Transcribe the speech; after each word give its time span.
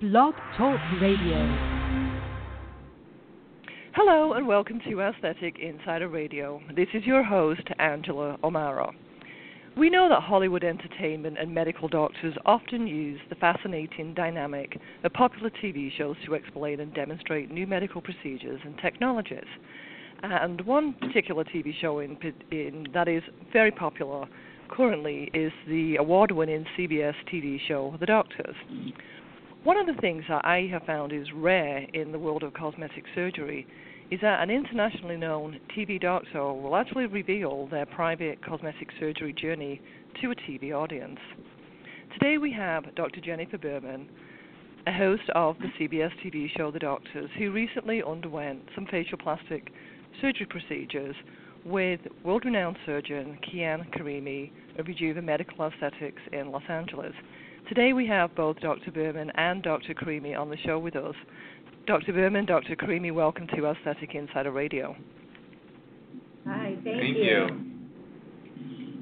Blog 0.00 0.32
Talk 0.56 0.80
Radio. 1.02 1.36
Hello 3.92 4.32
and 4.32 4.46
welcome 4.46 4.80
to 4.88 5.02
Aesthetic 5.02 5.56
Insider 5.60 6.08
Radio. 6.08 6.58
This 6.74 6.88
is 6.94 7.04
your 7.04 7.22
host, 7.22 7.68
Angela 7.78 8.38
O'Mara. 8.42 8.92
We 9.76 9.90
know 9.90 10.08
that 10.08 10.22
Hollywood 10.22 10.64
entertainment 10.64 11.36
and 11.38 11.54
medical 11.54 11.86
doctors 11.86 12.32
often 12.46 12.86
use 12.86 13.20
the 13.28 13.34
fascinating 13.34 14.14
dynamic 14.14 14.80
of 15.04 15.12
popular 15.12 15.50
TV 15.62 15.90
shows 15.98 16.16
to 16.24 16.32
explain 16.32 16.80
and 16.80 16.94
demonstrate 16.94 17.50
new 17.50 17.66
medical 17.66 18.00
procedures 18.00 18.62
and 18.64 18.78
technologies. 18.78 19.44
And 20.22 20.62
one 20.62 20.94
particular 20.94 21.44
TV 21.44 21.74
show 21.78 21.98
in, 21.98 22.16
in 22.50 22.86
that 22.94 23.06
is 23.06 23.22
very 23.52 23.70
popular 23.70 24.26
currently 24.70 25.30
is 25.34 25.52
the 25.68 25.96
award 25.96 26.30
winning 26.30 26.64
CBS 26.78 27.16
TV 27.30 27.58
show, 27.68 27.94
The 28.00 28.06
Doctors. 28.06 28.56
One 29.62 29.76
of 29.76 29.86
the 29.86 30.00
things 30.00 30.24
that 30.30 30.46
I 30.46 30.68
have 30.72 30.84
found 30.84 31.12
is 31.12 31.26
rare 31.34 31.86
in 31.92 32.12
the 32.12 32.18
world 32.18 32.42
of 32.44 32.54
cosmetic 32.54 33.04
surgery 33.14 33.66
is 34.10 34.18
that 34.22 34.42
an 34.42 34.48
internationally 34.48 35.18
known 35.18 35.60
TV 35.76 36.00
doctor 36.00 36.50
will 36.54 36.74
actually 36.74 37.04
reveal 37.04 37.66
their 37.66 37.84
private 37.84 38.42
cosmetic 38.42 38.88
surgery 38.98 39.34
journey 39.34 39.82
to 40.22 40.30
a 40.30 40.34
TV 40.34 40.72
audience. 40.72 41.18
Today 42.14 42.38
we 42.38 42.50
have 42.52 42.94
Dr. 42.94 43.20
Jennifer 43.20 43.58
Berman, 43.58 44.08
a 44.86 44.92
host 44.92 45.28
of 45.34 45.56
the 45.58 45.68
CBS 45.78 46.12
TV 46.24 46.48
show 46.56 46.70
The 46.70 46.78
Doctors, 46.78 47.28
who 47.36 47.52
recently 47.52 48.02
underwent 48.02 48.62
some 48.74 48.86
facial 48.86 49.18
plastic 49.18 49.70
surgery 50.22 50.46
procedures 50.46 51.14
with 51.66 52.00
world 52.24 52.46
renowned 52.46 52.78
surgeon 52.86 53.38
Kian 53.44 53.86
Karimi 53.94 54.52
of 54.78 54.86
Rejuva 54.86 55.22
Medical 55.22 55.66
Aesthetics 55.66 56.22
in 56.32 56.50
Los 56.50 56.62
Angeles. 56.70 57.12
Today 57.68 57.92
we 57.92 58.06
have 58.06 58.34
both 58.34 58.58
Dr. 58.60 58.90
Berman 58.90 59.30
and 59.36 59.62
Dr. 59.62 59.94
Karimi 59.94 60.36
on 60.38 60.50
the 60.50 60.56
show 60.58 60.78
with 60.78 60.96
us. 60.96 61.14
Dr. 61.86 62.12
Berman, 62.12 62.46
Dr. 62.46 62.76
Karimi, 62.76 63.12
welcome 63.12 63.46
to 63.56 63.66
Aesthetic 63.66 64.14
Insider 64.14 64.50
Radio. 64.50 64.96
Hi, 66.46 66.74
thank, 66.84 67.00
Thank 67.00 67.16
you. 67.16 67.24
you. 67.24 67.70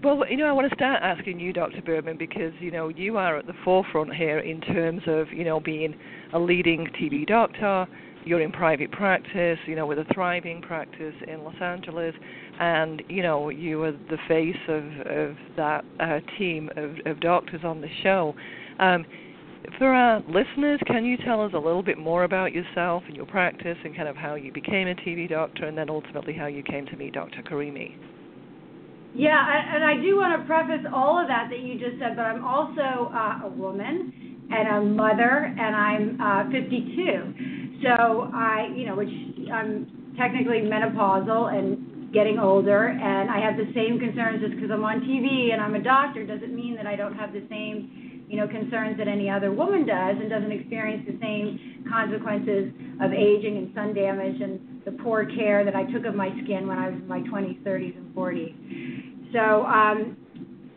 Well, 0.02 0.22
you 0.28 0.36
know, 0.36 0.46
I 0.46 0.52
want 0.52 0.68
to 0.68 0.74
start 0.76 1.02
asking 1.02 1.40
you, 1.40 1.52
Dr. 1.52 1.82
Berman, 1.82 2.16
because 2.18 2.52
you 2.60 2.70
know 2.70 2.88
you 2.88 3.16
are 3.16 3.36
at 3.36 3.46
the 3.46 3.54
forefront 3.64 4.14
here 4.14 4.38
in 4.38 4.60
terms 4.60 5.02
of 5.06 5.26
you 5.32 5.44
know 5.44 5.58
being 5.58 5.94
a 6.32 6.38
leading 6.38 6.86
TV 7.00 7.26
doctor. 7.26 7.86
You're 8.28 8.42
in 8.42 8.52
private 8.52 8.92
practice, 8.92 9.58
you 9.64 9.74
know, 9.74 9.86
with 9.86 9.98
a 9.98 10.04
thriving 10.12 10.60
practice 10.60 11.14
in 11.26 11.44
Los 11.44 11.54
Angeles, 11.62 12.14
and 12.60 13.02
you 13.08 13.22
know 13.22 13.48
you 13.48 13.82
are 13.84 13.92
the 13.92 14.18
face 14.28 14.54
of 14.68 14.84
of 15.06 15.36
that 15.56 15.82
uh, 15.98 16.20
team 16.36 16.68
of, 16.76 16.90
of 17.06 17.20
doctors 17.20 17.62
on 17.64 17.80
the 17.80 17.88
show. 18.02 18.34
Um, 18.80 19.06
for 19.78 19.94
our 19.94 20.20
listeners, 20.28 20.78
can 20.86 21.06
you 21.06 21.16
tell 21.24 21.42
us 21.42 21.52
a 21.54 21.58
little 21.58 21.82
bit 21.82 21.96
more 21.96 22.24
about 22.24 22.52
yourself 22.52 23.02
and 23.06 23.16
your 23.16 23.24
practice, 23.24 23.78
and 23.82 23.96
kind 23.96 24.08
of 24.08 24.16
how 24.16 24.34
you 24.34 24.52
became 24.52 24.88
a 24.88 24.94
TV 24.94 25.26
doctor, 25.26 25.64
and 25.64 25.78
then 25.78 25.88
ultimately 25.88 26.34
how 26.34 26.48
you 26.48 26.62
came 26.62 26.84
to 26.84 26.96
meet 26.98 27.14
Dr. 27.14 27.42
Karimi? 27.42 27.96
Yeah, 29.14 29.40
and 29.74 29.82
I 29.82 29.94
do 30.02 30.16
want 30.16 30.38
to 30.38 30.46
preface 30.46 30.84
all 30.94 31.18
of 31.18 31.28
that 31.28 31.48
that 31.48 31.60
you 31.60 31.78
just 31.78 31.98
said, 31.98 32.14
but 32.14 32.26
I'm 32.26 32.44
also 32.44 33.10
uh, 33.10 33.46
a 33.46 33.48
woman 33.48 34.27
and 34.50 34.68
a 34.68 34.80
mother, 34.80 35.54
and 35.58 35.76
I'm 35.76 36.20
uh, 36.20 36.50
52. 36.50 37.82
So 37.82 38.30
I, 38.34 38.68
you 38.74 38.86
know, 38.86 38.96
which 38.96 39.12
I'm 39.52 40.14
technically 40.18 40.60
menopausal 40.62 41.52
and 41.52 42.12
getting 42.12 42.38
older, 42.38 42.88
and 42.88 43.30
I 43.30 43.40
have 43.40 43.56
the 43.56 43.70
same 43.74 43.98
concerns 44.00 44.40
just 44.40 44.54
because 44.54 44.70
I'm 44.70 44.84
on 44.84 45.00
TV 45.00 45.52
and 45.52 45.60
I'm 45.60 45.74
a 45.74 45.82
doctor 45.82 46.26
doesn't 46.26 46.54
mean 46.54 46.74
that 46.76 46.86
I 46.86 46.96
don't 46.96 47.14
have 47.14 47.32
the 47.32 47.44
same, 47.50 48.24
you 48.28 48.38
know, 48.38 48.48
concerns 48.48 48.96
that 48.96 49.08
any 49.08 49.28
other 49.28 49.52
woman 49.52 49.86
does 49.86 50.16
and 50.18 50.30
doesn't 50.30 50.50
experience 50.50 51.04
the 51.06 51.18
same 51.20 51.84
consequences 51.88 52.72
of 53.00 53.12
aging 53.12 53.58
and 53.58 53.74
sun 53.74 53.94
damage 53.94 54.40
and 54.40 54.58
the 54.86 54.92
poor 55.02 55.26
care 55.26 55.64
that 55.64 55.76
I 55.76 55.84
took 55.92 56.06
of 56.06 56.14
my 56.14 56.30
skin 56.42 56.66
when 56.66 56.78
I 56.78 56.88
was 56.88 56.98
in 56.98 57.06
my 57.06 57.20
20s, 57.20 57.62
30s, 57.62 57.96
and 57.96 58.14
40s. 58.14 59.32
So, 59.32 59.66
um, 59.66 60.16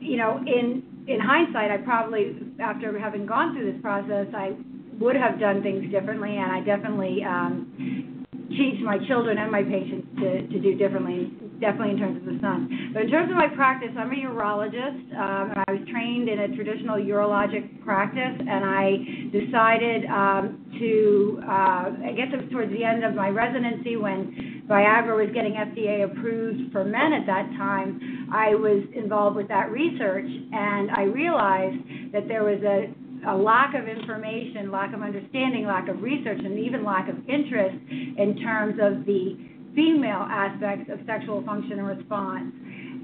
you 0.01 0.17
know, 0.17 0.37
in 0.45 0.83
in 1.07 1.19
hindsight, 1.19 1.71
I 1.71 1.77
probably, 1.77 2.35
after 2.61 2.97
having 2.97 3.25
gone 3.25 3.55
through 3.55 3.71
this 3.71 3.81
process, 3.81 4.27
I 4.35 4.53
would 4.99 5.15
have 5.15 5.39
done 5.39 5.63
things 5.63 5.91
differently, 5.91 6.37
and 6.37 6.51
I 6.51 6.61
definitely 6.61 7.23
um, 7.23 8.25
teach 8.49 8.79
my 8.83 8.97
children 9.07 9.37
and 9.37 9.51
my 9.51 9.63
patients 9.63 10.07
to, 10.19 10.47
to 10.47 10.59
do 10.59 10.75
differently, 10.75 11.33
definitely 11.59 11.91
in 11.91 11.99
terms 11.99 12.17
of 12.17 12.25
the 12.25 12.37
sun. 12.39 12.91
But 12.93 13.03
in 13.03 13.09
terms 13.09 13.31
of 13.31 13.37
my 13.37 13.47
practice, 13.47 13.89
I'm 13.97 14.11
a 14.11 14.15
urologist, 14.15 15.15
um, 15.15 15.53
I 15.67 15.71
was 15.71 15.81
trained 15.89 16.29
in 16.29 16.39
a 16.39 16.55
traditional 16.55 16.97
urologic 16.97 17.83
practice, 17.83 18.37
and 18.37 18.61
I 18.63 19.31
decided 19.31 20.05
um, 20.05 20.43
to, 20.77 21.39
uh, 21.47 22.11
I 22.11 22.13
guess 22.15 22.27
it 22.33 22.43
was 22.43 22.51
towards 22.51 22.71
the 22.71 22.83
end 22.83 23.03
of 23.03 23.15
my 23.15 23.29
residency 23.29 23.95
when 23.95 24.61
Viagra 24.67 25.17
was 25.17 25.33
getting 25.33 25.53
FDA 25.53 26.05
approved 26.05 26.71
for 26.71 26.83
men 26.83 27.13
at 27.13 27.25
that 27.25 27.49
time, 27.57 28.10
I 28.33 28.55
was 28.55 28.83
involved 28.95 29.35
with 29.35 29.47
that 29.49 29.71
research, 29.71 30.29
and 30.53 30.91
I 30.91 31.03
realized 31.03 32.13
that 32.13 32.27
there 32.27 32.43
was 32.43 32.61
a 32.63 32.93
a 33.27 33.35
lack 33.37 33.75
of 33.75 33.87
information, 33.87 34.71
lack 34.71 34.93
of 34.93 35.01
understanding, 35.01 35.65
lack 35.65 35.87
of 35.87 36.01
research, 36.01 36.39
and 36.43 36.57
even 36.57 36.83
lack 36.83 37.07
of 37.07 37.15
interest 37.29 37.77
in 37.91 38.39
terms 38.41 38.79
of 38.81 39.05
the 39.05 39.37
female 39.75 40.25
aspects 40.29 40.89
of 40.91 40.99
sexual 41.05 41.43
function 41.45 41.73
and 41.73 41.87
response. 41.87 42.51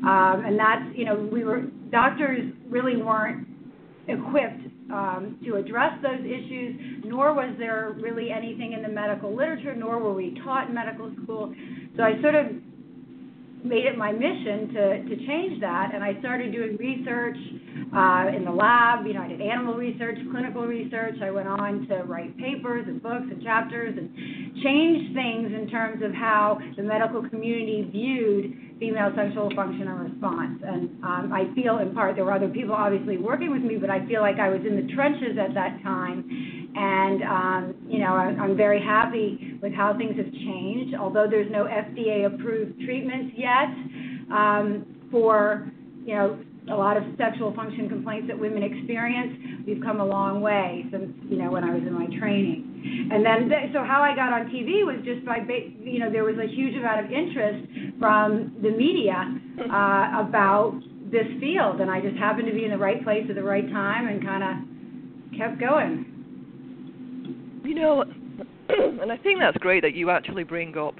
Um, 0.04 0.44
and 0.46 0.60
that's, 0.60 0.98
you 0.98 1.06
know, 1.06 1.16
we 1.32 1.44
were, 1.44 1.62
doctors 1.92 2.52
really 2.70 2.98
weren't 2.98 3.48
equipped 4.08 4.66
um, 4.92 5.38
to 5.46 5.56
address 5.56 5.94
those 6.02 6.22
issues, 6.22 7.04
nor 7.06 7.34
was 7.34 7.54
there 7.60 7.96
really 8.00 8.32
anything 8.32 8.74
in 8.74 8.82
the 8.82 8.90
medical 8.90 9.36
literature, 9.36 9.76
nor 9.76 10.00
were 10.00 10.14
we 10.14 10.40
taught 10.44 10.70
in 10.70 10.74
medical 10.74 11.12
school. 11.24 11.54
So 11.96 12.04
I 12.04 12.20
sort 12.22 12.36
of 12.36 12.48
made 13.64 13.86
it 13.86 13.98
my 13.98 14.12
mission 14.12 14.74
to, 14.74 15.04
to 15.04 15.28
change 15.28 15.60
that, 15.62 15.92
and 15.94 16.04
I 16.04 16.20
started 16.20 16.52
doing 16.52 16.78
research 16.78 17.38
uh, 17.96 18.36
in 18.36 18.46
the 18.46 18.52
lab. 18.52 19.06
You 19.06 19.14
know, 19.14 19.22
I 19.22 19.28
did 19.28 19.42
animal 19.42 19.76
research, 19.76 20.18
clinical 20.32 20.66
research. 20.66 21.16
I 21.24 21.32
went 21.32 21.48
on 21.48 21.88
to 21.88 22.04
write 22.04 22.38
papers 22.38 22.86
and 22.88 23.02
books 23.02 23.26
and 23.30 23.42
chapters 23.44 23.98
and 23.98 24.10
change 24.64 25.14
things 25.14 25.52
in 25.54 25.68
terms 25.70 26.04
of 26.04 26.14
how 26.14 26.60
the 26.76 26.84
medical 26.84 27.28
community 27.30 27.88
viewed 27.92 28.67
female 28.80 29.12
sexual 29.16 29.50
function 29.56 29.88
and 29.88 30.12
response. 30.12 30.62
And 30.66 31.04
um, 31.04 31.34
I 31.34 31.54
feel, 31.56 31.80
in 31.80 31.94
part, 31.94 32.16
there 32.16 32.26
were 32.26 32.34
other 32.34 32.50
people 32.50 32.76
obviously 32.76 33.18
working 33.18 33.52
with 33.52 33.62
me, 33.62 33.78
but 33.78 33.90
I 33.90 34.06
feel 34.08 34.22
like 34.22 34.40
I 34.40 34.50
was 34.50 34.62
in 34.68 34.76
the 34.76 34.94
trenches 34.94 35.38
at 35.40 35.54
that 35.54 35.82
time. 35.84 36.24
And, 36.76 37.24
um, 37.24 37.76
you 37.90 38.00
know, 38.00 38.14
I, 38.14 38.36
I'm 38.40 38.56
very 38.56 38.82
happy 38.82 39.58
with 39.62 39.74
how 39.74 39.98
things 39.98 40.16
have 40.18 40.32
changed. 40.32 40.96
Although 40.96 41.28
there's 41.30 41.52
no 41.52 41.66
FDA 41.66 42.26
approved 42.26 42.80
treatments 42.86 43.34
yet 43.36 43.70
um, 44.32 44.86
for, 45.12 45.72
you 46.06 46.16
know, 46.16 46.40
a 46.70 46.76
lot 46.76 46.98
of 46.98 47.04
sexual 47.18 47.54
function 47.54 47.88
complaints 47.88 48.28
that 48.28 48.38
women 48.38 48.62
experience, 48.64 49.64
we've 49.66 49.82
come 49.82 50.02
a 50.02 50.06
long 50.06 50.42
way 50.42 50.86
since 50.92 51.12
you 51.30 51.38
know 51.38 51.52
when 51.52 51.64
I 51.64 51.74
was 51.74 51.82
in 51.84 51.94
my 51.94 52.08
training. 52.20 52.67
And 52.84 53.26
then 53.26 53.50
th- 53.50 53.74
so 53.74 53.84
how 53.84 54.02
I 54.02 54.16
got 54.16 54.34
on 54.34 54.48
TV 54.48 54.86
was 54.86 55.02
just 55.04 55.26
by 55.26 55.40
you 55.82 56.00
know 56.00 56.12
there 56.12 56.24
was 56.24 56.38
a 56.38 56.48
huge 56.48 56.76
amount 56.76 57.06
of 57.06 57.12
interest 57.12 57.68
from 58.00 58.56
the 58.62 58.70
media 58.70 59.18
uh, 59.60 60.28
about 60.28 60.80
this 61.12 61.28
field, 61.40 61.82
and 61.82 61.90
I 61.90 62.02
just 62.02 62.18
happened 62.18 62.48
to 62.48 62.54
be 62.54 62.66
in 62.66 62.72
the 62.72 62.78
right 62.78 63.04
place 63.04 63.26
at 63.30 63.36
the 63.36 63.44
right 63.44 63.68
time 63.72 64.08
and 64.08 64.24
kind 64.24 64.44
of 64.44 65.38
kept 65.38 65.60
going. 65.60 66.06
You 67.64 67.76
know, 67.76 68.02
and 68.70 69.12
I 69.12 69.18
think 69.18 69.40
that's 69.40 69.58
great 69.58 69.82
that 69.82 69.96
you 69.96 70.10
actually 70.10 70.44
bring 70.44 70.78
up, 70.78 70.96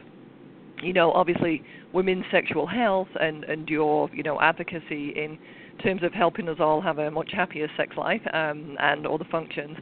you 0.82 0.94
know, 0.94 1.12
obviously 1.12 1.64
women's 1.94 2.26
sexual 2.32 2.68
health 2.68 3.08
and 3.20 3.44
and 3.46 3.68
your 3.70 4.10
you 4.14 4.24
know 4.24 4.40
advocacy 4.42 5.14
in 5.16 5.38
terms 5.84 6.04
of 6.04 6.14
helping 6.14 6.50
us 6.50 6.58
all 6.60 6.82
have 6.82 6.98
a 6.98 7.12
much 7.12 7.30
happier 7.34 7.68
sex 7.78 7.96
life 7.98 8.22
um, 8.34 8.76
and 8.80 9.06
all 9.06 9.18
the 9.18 9.26
functions. 9.26 9.78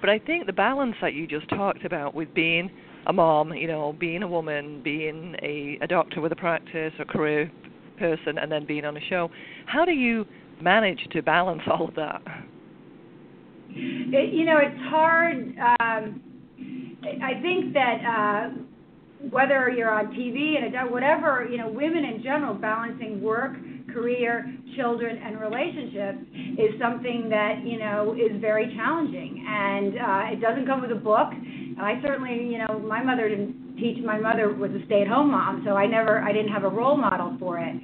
But 0.00 0.10
I 0.10 0.18
think 0.18 0.46
the 0.46 0.52
balance 0.52 0.96
that 1.00 1.14
you 1.14 1.26
just 1.26 1.48
talked 1.48 1.84
about 1.84 2.14
with 2.14 2.32
being 2.34 2.70
a 3.06 3.12
mom, 3.12 3.52
you 3.54 3.66
know, 3.66 3.96
being 3.98 4.22
a 4.22 4.28
woman, 4.28 4.80
being 4.82 5.34
a, 5.42 5.78
a 5.82 5.86
doctor 5.86 6.20
with 6.20 6.32
a 6.32 6.36
practice, 6.36 6.92
a 7.00 7.04
career 7.04 7.50
person, 7.98 8.38
and 8.38 8.50
then 8.50 8.66
being 8.66 8.84
on 8.84 8.96
a 8.96 9.00
show, 9.08 9.30
how 9.66 9.84
do 9.84 9.92
you 9.92 10.24
manage 10.62 11.00
to 11.12 11.22
balance 11.22 11.62
all 11.70 11.88
of 11.88 11.94
that? 11.94 12.22
It, 13.70 14.32
you 14.32 14.44
know, 14.44 14.58
it's 14.58 14.80
hard. 14.88 15.54
Um, 15.80 16.22
I 17.22 17.40
think 17.40 17.72
that 17.74 17.98
uh, 18.04 19.28
whether 19.30 19.70
you're 19.70 19.92
on 19.92 20.06
TV 20.14 20.54
and 20.62 20.90
whatever, 20.90 21.46
you 21.50 21.58
know, 21.58 21.68
women 21.68 22.04
in 22.04 22.22
general 22.22 22.54
balancing 22.54 23.22
work, 23.22 23.52
career, 23.98 24.46
children, 24.76 25.18
and 25.18 25.40
relationships 25.40 26.22
is 26.58 26.78
something 26.80 27.28
that 27.28 27.66
you 27.66 27.78
know 27.78 28.14
is 28.14 28.40
very 28.40 28.72
challenging, 28.76 29.44
and 29.46 29.98
uh, 29.98 30.32
it 30.32 30.40
doesn't 30.40 30.66
come 30.66 30.80
with 30.80 30.92
a 30.92 31.00
book. 31.00 31.28
And 31.32 31.80
I 31.80 32.00
certainly, 32.02 32.46
you 32.46 32.58
know, 32.58 32.78
my 32.78 33.02
mother 33.02 33.28
didn't 33.28 33.76
teach. 33.76 33.98
My 34.04 34.18
mother 34.18 34.52
was 34.52 34.70
a 34.70 34.84
stay-at-home 34.86 35.30
mom, 35.30 35.62
so 35.66 35.74
I 35.74 35.86
never, 35.86 36.20
I 36.20 36.32
didn't 36.32 36.52
have 36.52 36.64
a 36.64 36.68
role 36.68 36.96
model 36.96 37.36
for 37.38 37.58
it. 37.58 37.74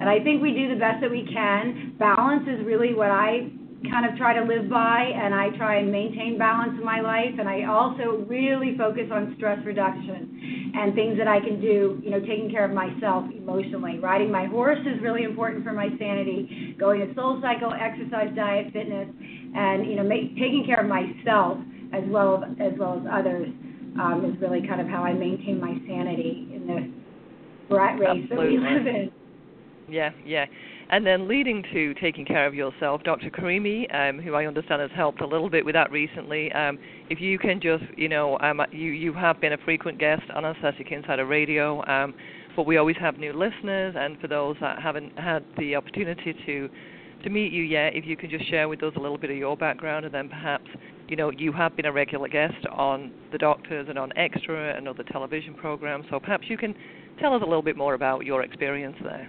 And 0.00 0.08
I 0.08 0.20
think 0.20 0.42
we 0.42 0.52
do 0.52 0.68
the 0.68 0.78
best 0.78 1.00
that 1.00 1.10
we 1.10 1.28
can. 1.32 1.96
Balance 1.98 2.46
is 2.48 2.64
really 2.64 2.94
what 2.94 3.10
I 3.10 3.50
kind 3.86 4.10
of 4.10 4.18
try 4.18 4.34
to 4.34 4.42
live 4.42 4.68
by, 4.68 5.06
and 5.14 5.34
I 5.34 5.50
try 5.56 5.78
and 5.78 5.92
maintain 5.92 6.36
balance 6.36 6.74
in 6.76 6.84
my 6.84 7.00
life, 7.00 7.38
and 7.38 7.48
I 7.48 7.64
also 7.64 8.26
really 8.26 8.76
focus 8.76 9.06
on 9.12 9.34
stress 9.36 9.64
reduction 9.64 10.72
and 10.74 10.94
things 10.94 11.16
that 11.18 11.28
I 11.28 11.38
can 11.38 11.60
do, 11.60 12.00
you 12.02 12.10
know, 12.10 12.18
taking 12.20 12.50
care 12.50 12.64
of 12.64 12.72
myself 12.72 13.24
emotionally. 13.30 13.98
Riding 13.98 14.32
my 14.32 14.46
horse 14.46 14.80
is 14.80 15.00
really 15.00 15.22
important 15.22 15.62
for 15.64 15.72
my 15.72 15.88
sanity. 15.98 16.74
Going 16.78 17.06
to 17.06 17.14
Soul 17.14 17.40
Cycle, 17.40 17.72
exercise, 17.72 18.34
diet, 18.34 18.72
fitness, 18.72 19.08
and 19.54 19.86
you 19.86 19.94
know, 19.94 20.02
make, 20.02 20.34
taking 20.34 20.64
care 20.66 20.80
of 20.80 20.88
myself 20.88 21.58
as 21.94 22.02
well 22.08 22.44
as, 22.60 22.72
well 22.78 22.98
as 22.98 23.06
others 23.10 23.48
um, 24.00 24.24
is 24.26 24.40
really 24.42 24.66
kind 24.66 24.80
of 24.80 24.88
how 24.88 25.02
I 25.02 25.12
maintain 25.12 25.60
my 25.60 25.78
sanity 25.86 26.50
in 26.52 26.66
this 26.66 26.84
rat 27.70 27.98
race 27.98 28.08
Absolutely. 28.22 28.36
that 28.36 28.42
we 28.42 28.58
live 28.58 28.86
in. 28.86 29.10
Yeah, 29.88 30.10
yeah. 30.26 30.46
And 30.90 31.06
then 31.06 31.28
leading 31.28 31.62
to 31.74 31.92
taking 31.94 32.24
care 32.24 32.46
of 32.46 32.54
yourself, 32.54 33.02
Dr. 33.02 33.28
Karimi, 33.28 33.94
um, 33.94 34.18
who 34.18 34.34
I 34.34 34.46
understand 34.46 34.80
has 34.80 34.90
helped 34.96 35.20
a 35.20 35.26
little 35.26 35.50
bit 35.50 35.64
with 35.64 35.74
that 35.74 35.92
recently. 35.92 36.50
Um, 36.52 36.78
if 37.10 37.20
you 37.20 37.38
can 37.38 37.60
just, 37.60 37.84
you 37.98 38.08
know, 38.08 38.38
um, 38.38 38.62
you 38.72 38.92
you 38.92 39.12
have 39.12 39.38
been 39.38 39.52
a 39.52 39.58
frequent 39.58 39.98
guest 39.98 40.22
on 40.34 40.46
Aesthetic 40.46 40.90
Insider 40.90 41.26
Radio, 41.26 41.84
um, 41.86 42.14
but 42.56 42.64
we 42.64 42.78
always 42.78 42.96
have 42.96 43.18
new 43.18 43.34
listeners, 43.34 43.94
and 43.98 44.18
for 44.18 44.28
those 44.28 44.56
that 44.62 44.80
haven't 44.80 45.16
had 45.18 45.44
the 45.58 45.76
opportunity 45.76 46.34
to 46.46 46.70
to 47.22 47.30
meet 47.30 47.52
you 47.52 47.64
yet, 47.64 47.94
if 47.94 48.06
you 48.06 48.16
can 48.16 48.30
just 48.30 48.48
share 48.48 48.68
with 48.68 48.82
us 48.82 48.94
a 48.96 49.00
little 49.00 49.18
bit 49.18 49.28
of 49.30 49.36
your 49.36 49.56
background, 49.56 50.06
and 50.06 50.14
then 50.14 50.28
perhaps, 50.28 50.70
you 51.08 51.16
know, 51.16 51.30
you 51.30 51.52
have 51.52 51.76
been 51.76 51.86
a 51.86 51.92
regular 51.92 52.28
guest 52.28 52.64
on 52.70 53.12
The 53.32 53.38
Doctors 53.38 53.88
and 53.90 53.98
on 53.98 54.10
Extra 54.16 54.74
and 54.74 54.88
other 54.88 55.02
television 55.02 55.52
programs, 55.52 56.06
so 56.10 56.18
perhaps 56.18 56.44
you 56.48 56.56
can 56.56 56.74
tell 57.20 57.34
us 57.34 57.42
a 57.42 57.44
little 57.44 57.60
bit 57.60 57.76
more 57.76 57.94
about 57.94 58.24
your 58.24 58.42
experience 58.42 58.96
there. 59.02 59.28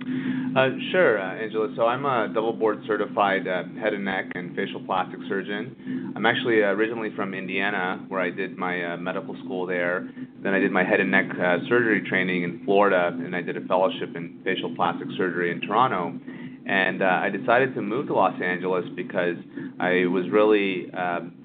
Uh, 0.00 0.70
sure, 0.90 1.20
uh, 1.20 1.34
Angela. 1.36 1.72
So 1.76 1.86
I'm 1.86 2.04
a 2.04 2.32
double 2.32 2.52
board 2.52 2.82
certified 2.86 3.46
uh, 3.46 3.64
head 3.80 3.92
and 3.92 4.04
neck 4.04 4.32
and 4.34 4.54
facial 4.56 4.80
plastic 4.84 5.20
surgeon. 5.28 6.12
I'm 6.16 6.26
actually 6.26 6.60
originally 6.60 7.10
from 7.14 7.34
Indiana, 7.34 8.04
where 8.08 8.20
I 8.20 8.30
did 8.30 8.56
my 8.56 8.94
uh, 8.94 8.96
medical 8.96 9.36
school 9.44 9.66
there. 9.66 10.08
Then 10.42 10.54
I 10.54 10.58
did 10.58 10.72
my 10.72 10.82
head 10.84 11.00
and 11.00 11.10
neck 11.10 11.26
uh, 11.30 11.58
surgery 11.68 12.02
training 12.08 12.42
in 12.42 12.64
Florida, 12.64 13.08
and 13.12 13.36
I 13.36 13.42
did 13.42 13.56
a 13.56 13.60
fellowship 13.66 14.16
in 14.16 14.40
facial 14.42 14.74
plastic 14.74 15.08
surgery 15.16 15.52
in 15.52 15.60
Toronto. 15.60 16.18
And 16.66 17.02
uh, 17.02 17.06
I 17.06 17.30
decided 17.30 17.74
to 17.74 17.82
move 17.82 18.06
to 18.08 18.14
Los 18.14 18.40
Angeles 18.40 18.84
because 18.94 19.36
I 19.78 20.06
was 20.06 20.28
really 20.30 20.88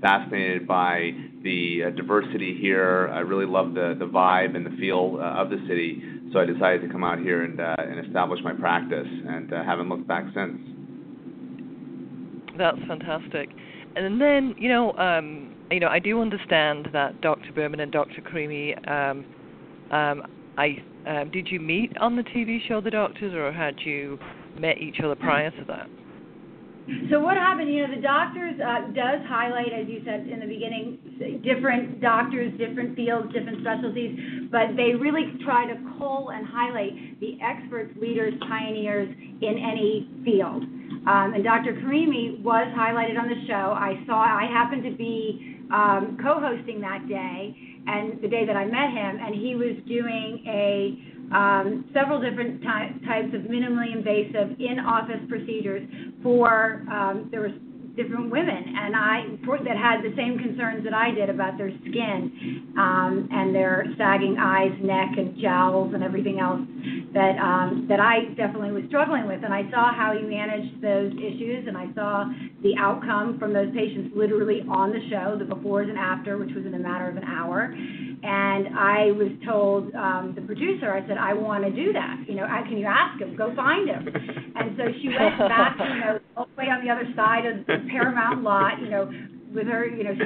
fascinated 0.01 0.67
by 0.67 1.11
the 1.43 1.91
diversity 1.95 2.57
here. 2.59 3.09
I 3.13 3.19
really 3.19 3.45
love 3.45 3.73
the 3.73 3.95
the 3.97 4.05
vibe 4.05 4.55
and 4.55 4.65
the 4.65 4.75
feel 4.77 5.19
of 5.21 5.49
the 5.49 5.57
city. 5.67 6.01
So 6.35 6.41
I 6.41 6.45
decided 6.45 6.81
to 6.81 6.89
come 6.89 7.05
out 7.05 7.19
here 7.19 7.43
and 7.43 7.61
uh, 7.61 7.77
and 7.79 8.05
establish 8.05 8.41
my 8.43 8.51
practice, 8.51 9.07
and 9.07 9.53
uh, 9.53 9.63
haven't 9.63 9.87
looked 9.87 10.05
back 10.05 10.25
since. 10.35 10.59
That's 12.57 12.77
fantastic. 12.89 13.51
And 13.95 14.19
then 14.19 14.53
you 14.57 14.67
know, 14.67 14.91
um, 14.97 15.55
you 15.71 15.79
know, 15.79 15.87
I 15.87 15.99
do 15.99 16.21
understand 16.21 16.89
that 16.91 17.21
Dr. 17.21 17.53
Berman 17.53 17.79
and 17.79 17.89
Dr. 17.89 18.19
Karimi. 18.19 18.75
Um, 18.85 19.25
um, 19.91 20.23
I 20.57 20.83
um, 21.07 21.31
did 21.31 21.47
you 21.49 21.61
meet 21.61 21.97
on 21.99 22.17
the 22.17 22.23
TV 22.23 22.59
show 22.67 22.81
The 22.81 22.91
Doctors, 22.91 23.33
or 23.33 23.53
had 23.53 23.75
you 23.85 24.19
met 24.59 24.77
each 24.79 24.99
other 25.01 25.15
prior 25.15 25.51
to 25.51 25.63
that? 25.69 25.87
So 27.09 27.19
what 27.19 27.37
happened? 27.37 27.73
You 27.73 27.87
know, 27.87 27.95
the 27.95 28.01
doctors 28.01 28.53
uh, 28.61 28.93
does 28.93 29.25
highlight, 29.25 29.73
as 29.73 29.87
you 29.87 30.01
said 30.05 30.27
in 30.27 30.39
the 30.39 30.45
beginning, 30.45 31.41
different 31.41 32.01
doctors, 32.01 32.53
different 32.57 32.95
fields, 32.95 33.33
different 33.33 33.61
specialties, 33.61 34.49
but 34.51 34.77
they 34.77 34.93
really 34.93 35.33
try 35.43 35.65
to 35.65 35.75
cull 35.97 36.29
and 36.29 36.45
highlight 36.45 37.19
the 37.19 37.37
experts, 37.41 37.91
leaders, 37.99 38.33
pioneers 38.47 39.09
in 39.41 39.55
any 39.57 40.09
field. 40.23 40.63
Um, 41.07 41.33
and 41.33 41.43
Dr. 41.43 41.73
Karimi 41.73 42.41
was 42.41 42.67
highlighted 42.77 43.17
on 43.17 43.29
the 43.29 43.45
show. 43.47 43.73
I 43.73 44.01
saw. 44.05 44.21
I 44.21 44.45
happened 44.51 44.83
to 44.83 44.91
be 44.91 45.57
um, 45.73 46.17
co-hosting 46.21 46.81
that 46.81 47.07
day, 47.07 47.55
and 47.87 48.21
the 48.21 48.27
day 48.27 48.45
that 48.45 48.55
I 48.55 48.65
met 48.65 48.89
him, 48.93 49.17
and 49.21 49.33
he 49.33 49.55
was 49.55 49.77
doing 49.87 50.43
a 50.45 51.14
um, 51.31 51.85
several 51.93 52.21
different 52.21 52.61
ty- 52.61 52.93
types 53.05 53.33
of 53.33 53.41
minimally 53.41 53.95
invasive 53.95 54.59
in-office 54.59 55.21
procedures 55.29 55.87
for 56.21 56.85
um, 56.91 57.29
there 57.31 57.41
was 57.41 57.51
different 57.95 58.29
women 58.29 58.75
and 58.75 58.95
I 58.95 59.25
that 59.65 59.77
had 59.77 60.03
the 60.03 60.13
same 60.15 60.37
concerns 60.37 60.83
that 60.83 60.93
I 60.93 61.11
did 61.11 61.29
about 61.29 61.57
their 61.57 61.71
skin 61.81 62.73
um, 62.77 63.29
and 63.31 63.53
their 63.53 63.85
sagging 63.97 64.37
eyes, 64.39 64.71
neck, 64.81 65.17
and 65.17 65.37
jowls 65.41 65.93
and 65.93 66.03
everything 66.03 66.39
else 66.39 66.61
that 67.13 67.37
um, 67.39 67.85
that 67.89 67.99
I 67.99 68.33
definitely 68.35 68.71
was 68.71 68.83
struggling 68.87 69.27
with. 69.27 69.43
And 69.43 69.53
I 69.53 69.63
saw 69.71 69.93
how 69.93 70.13
he 70.17 70.25
managed 70.25 70.81
those 70.81 71.11
issues, 71.13 71.67
and 71.67 71.77
I 71.77 71.87
saw 71.95 72.25
the 72.61 72.75
outcome 72.77 73.39
from 73.39 73.53
those 73.53 73.73
patients 73.73 74.11
literally 74.15 74.61
on 74.69 74.91
the 74.91 75.01
show, 75.09 75.37
the 75.37 75.45
befores 75.45 75.89
and 75.89 75.97
after, 75.97 76.37
which 76.37 76.53
was 76.55 76.65
in 76.65 76.73
a 76.73 76.79
matter 76.79 77.09
of 77.09 77.17
an 77.17 77.23
hour. 77.23 77.73
And 78.25 78.73
I 78.73 79.13
was 79.13 79.29
told, 79.45 79.93
um, 79.93 80.33
the 80.33 80.41
producer, 80.41 80.89
I 80.89 81.05
said, 81.07 81.21
I 81.21 81.33
want 81.37 81.63
to 81.63 81.69
do 81.69 81.93
that. 81.93 82.25
You 82.27 82.41
know, 82.41 82.49
I, 82.49 82.65
can 82.65 82.81
you 82.81 82.89
ask 82.89 83.21
him? 83.21 83.37
Go 83.37 83.53
find 83.53 83.85
him. 83.87 84.01
and 84.57 84.73
so 84.73 84.89
she 84.97 85.13
went 85.13 85.37
back, 85.37 85.77
you 85.77 85.99
know, 86.01 86.17
all 86.35 86.49
the 86.49 86.57
way 86.57 86.73
on 86.73 86.81
the 86.81 86.89
other 86.89 87.05
side 87.15 87.45
of 87.45 87.61
the 87.69 87.85
Paramount 87.85 88.41
lot, 88.41 88.81
you 88.81 88.89
know, 88.89 89.05
with 89.53 89.67
her, 89.67 89.85
you 89.85 90.03
know, 90.03 90.17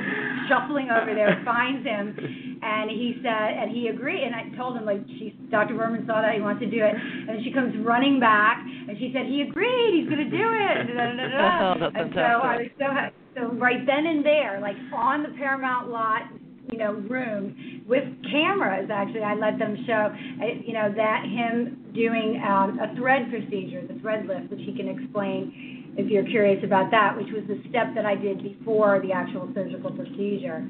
shuffling 0.48 0.88
over 0.90 1.14
there, 1.14 1.44
finds 1.46 1.86
him, 1.86 2.16
and 2.64 2.90
he 2.90 3.20
said, 3.22 3.60
and 3.60 3.70
he 3.70 3.88
agreed. 3.88 4.24
And 4.24 4.34
I 4.34 4.48
told 4.58 4.76
him, 4.76 4.86
like, 4.86 5.04
she, 5.20 5.36
Dr. 5.52 5.76
Berman 5.76 6.08
saw 6.08 6.24
that 6.24 6.34
he 6.34 6.42
wants 6.42 6.64
to 6.64 6.72
do 6.72 6.80
it, 6.80 6.96
and 6.96 7.44
she 7.44 7.52
comes 7.52 7.76
running 7.86 8.20
back, 8.20 8.64
and 8.64 8.98
she 8.98 9.12
said, 9.14 9.28
he 9.28 9.44
agreed, 9.44 9.92
he's 10.00 10.10
going 10.10 10.24
to 10.24 10.32
do 10.32 10.48
it. 10.48 10.88
Da, 10.88 10.94
da, 10.96 11.06
da, 11.14 11.28
da. 11.28 11.48
Oh, 11.60 11.86
and 11.86 11.94
fantastic. 11.94 12.16
so 12.16 12.40
I 12.42 12.56
was 12.58 12.72
so, 12.80 12.88
so 13.36 13.42
right 13.60 13.86
then 13.86 14.08
and 14.08 14.26
there, 14.26 14.60
like 14.64 14.76
on 14.96 15.24
the 15.24 15.30
Paramount 15.38 15.90
lot, 15.90 16.24
you 16.72 16.78
know, 16.78 16.94
room 17.10 17.84
with 17.88 18.04
cameras. 18.32 18.90
Actually, 18.92 19.24
I 19.24 19.34
let 19.36 19.58
them 19.58 19.76
show, 19.88 20.14
uh, 20.14 20.46
you 20.66 20.74
know, 20.74 20.94
that 20.96 21.26
him 21.26 21.92
doing 21.94 22.42
um, 22.46 22.80
a 22.80 22.96
thread 22.96 23.30
procedure, 23.30 23.86
the 23.88 24.00
thread 24.00 24.26
lift, 24.28 24.52
which 24.52 24.62
he 24.62 24.76
can 24.76 24.88
explain 24.88 25.94
if 25.98 26.10
you're 26.10 26.26
curious 26.26 26.64
about 26.64 26.92
that, 26.92 27.18
which 27.18 27.28
was 27.34 27.44
the 27.48 27.60
step 27.70 27.94
that 27.96 28.06
I 28.06 28.16
did 28.16 28.44
before 28.44 29.02
the 29.02 29.12
actual 29.12 29.50
surgical 29.54 29.92
procedure. 29.92 30.70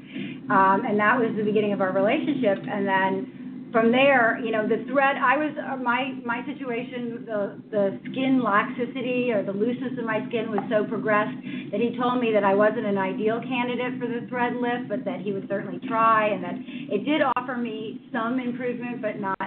Um, 0.50 0.82
and 0.88 0.98
that 0.98 1.18
was 1.20 1.30
the 1.36 1.44
beginning 1.44 1.72
of 1.72 1.80
our 1.80 1.92
relationship. 1.92 2.58
And 2.66 2.88
then 2.88 3.39
from 3.72 3.92
there, 3.92 4.38
you 4.42 4.50
know, 4.50 4.66
the 4.66 4.84
thread, 4.90 5.16
I 5.16 5.36
was, 5.36 5.54
uh, 5.56 5.76
my, 5.76 6.14
my 6.24 6.44
situation, 6.46 7.24
the, 7.26 7.60
the 7.70 8.00
skin 8.10 8.42
laxity 8.42 9.30
or 9.32 9.42
the 9.44 9.52
looseness 9.52 9.92
of 9.98 10.04
my 10.04 10.26
skin 10.28 10.50
was 10.50 10.60
so 10.70 10.84
progressed 10.84 11.36
that 11.70 11.80
he 11.80 11.96
told 11.96 12.20
me 12.20 12.32
that 12.32 12.44
I 12.44 12.54
wasn't 12.54 12.86
an 12.86 12.98
ideal 12.98 13.40
candidate 13.40 13.98
for 14.00 14.08
the 14.08 14.26
thread 14.28 14.54
lift, 14.56 14.88
but 14.88 15.04
that 15.04 15.20
he 15.20 15.32
would 15.32 15.46
certainly 15.48 15.80
try 15.86 16.28
and 16.28 16.42
that 16.42 16.54
it 16.58 17.04
did 17.04 17.22
offer 17.36 17.56
me 17.56 18.00
some 18.12 18.40
improvement, 18.40 19.02
but 19.02 19.20
not 19.20 19.38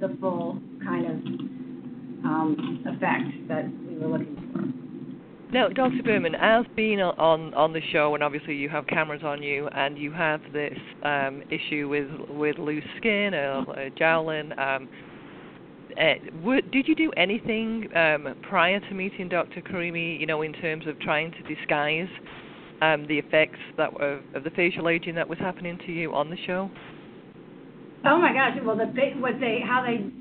the 0.00 0.16
full 0.20 0.60
kind 0.82 1.06
of 1.06 1.16
um, 2.24 2.84
effect 2.86 3.48
that 3.48 3.64
we 3.86 3.98
were 3.98 4.18
looking 4.18 4.36
for. 4.52 4.57
Now, 5.50 5.68
Dr. 5.68 6.02
Berman, 6.02 6.34
as 6.34 6.66
being 6.76 7.00
on 7.00 7.54
on 7.54 7.72
the 7.72 7.80
show, 7.90 8.14
and 8.14 8.22
obviously 8.22 8.54
you 8.54 8.68
have 8.68 8.86
cameras 8.86 9.22
on 9.24 9.42
you, 9.42 9.66
and 9.68 9.96
you 9.96 10.12
have 10.12 10.42
this 10.52 10.78
um, 11.02 11.42
issue 11.50 11.88
with 11.88 12.08
with 12.28 12.58
loose 12.58 12.84
skin 12.98 13.32
or 13.32 13.64
uh, 13.70 13.88
jowling. 13.96 14.52
Um, 14.58 14.88
uh, 15.98 16.60
did 16.70 16.86
you 16.86 16.94
do 16.94 17.10
anything 17.16 17.88
um, 17.96 18.34
prior 18.42 18.78
to 18.78 18.94
meeting 18.94 19.30
Dr. 19.30 19.62
Karimi? 19.62 20.20
You 20.20 20.26
know, 20.26 20.42
in 20.42 20.52
terms 20.52 20.86
of 20.86 21.00
trying 21.00 21.32
to 21.32 21.54
disguise 21.54 22.08
um, 22.82 23.06
the 23.08 23.18
effects 23.18 23.58
that 23.78 23.92
were, 23.92 24.20
of 24.34 24.44
the 24.44 24.50
facial 24.50 24.90
aging 24.90 25.14
that 25.14 25.28
was 25.28 25.38
happening 25.38 25.78
to 25.86 25.92
you 25.92 26.14
on 26.14 26.28
the 26.28 26.36
show? 26.46 26.70
Oh 28.04 28.18
my 28.20 28.34
gosh! 28.34 28.58
Well, 28.62 28.76
the 28.76 28.84
what 29.18 29.40
they 29.40 29.60
how 29.66 29.82
they 29.82 30.12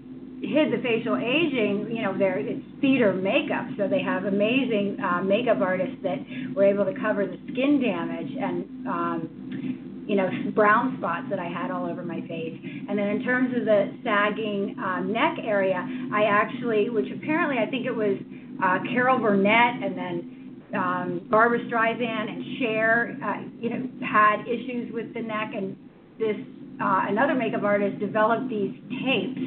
hid 0.48 0.72
the 0.72 0.82
facial 0.82 1.16
aging, 1.18 1.92
you 1.96 2.02
know, 2.02 2.18
their 2.18 2.40
it's 2.40 2.64
theater 2.82 3.14
makeup, 3.14 3.68
so 3.78 3.88
they 3.88 4.02
have 4.02 4.26
amazing 4.26 4.98
uh, 5.00 5.22
makeup 5.22 5.60
artists 5.62 5.98
that 6.04 6.20
were 6.56 6.64
able 6.64 6.86
to 6.86 6.94
cover 7.00 7.26
the 7.26 7.38
skin 7.52 7.82
damage 7.82 8.32
and 8.40 8.88
um, 8.88 10.06
you 10.08 10.16
know 10.16 10.30
brown 10.56 10.96
spots 10.98 11.28
that 11.30 11.40
I 11.40 11.48
had 11.48 11.70
all 11.70 11.86
over 11.86 12.04
my 12.04 12.22
face. 12.22 12.58
And 12.90 12.98
then 12.98 13.08
in 13.08 13.24
terms 13.24 13.56
of 13.56 13.66
the 13.66 13.94
sagging 14.04 14.76
um, 14.80 15.12
neck 15.12 15.38
area, 15.44 15.86
I 16.14 16.24
actually, 16.24 16.90
which 16.90 17.12
apparently 17.12 17.58
I 17.60 17.70
think 17.70 17.86
it 17.86 17.96
was 17.96 18.18
uh, 18.64 18.80
Carol 18.92 19.20
Burnett 19.20 19.84
and 19.84 19.98
then 19.98 20.38
um, 20.74 21.28
Barbra 21.30 21.60
Streisand 21.66 22.30
and 22.30 22.44
Cher, 22.60 23.18
uh, 23.24 23.42
you 23.60 23.70
know, 23.70 23.90
had 24.06 24.42
issues 24.48 24.92
with 24.94 25.14
the 25.14 25.22
neck, 25.22 25.52
and 25.56 25.76
this 26.20 26.36
uh, 26.82 27.06
another 27.10 27.34
makeup 27.34 27.64
artist 27.64 28.00
developed 28.00 28.50
these 28.50 28.76
tapes 29.04 29.42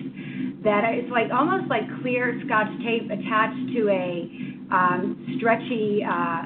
that 0.64 0.84
it's 0.92 1.10
like 1.10 1.30
almost 1.32 1.68
like 1.70 1.82
clear 2.02 2.40
scotch 2.44 2.68
tape 2.84 3.10
attached 3.10 3.72
to 3.72 3.88
a 3.88 4.28
um, 4.70 5.37
stretchy 5.38 6.04
uh, 6.04 6.44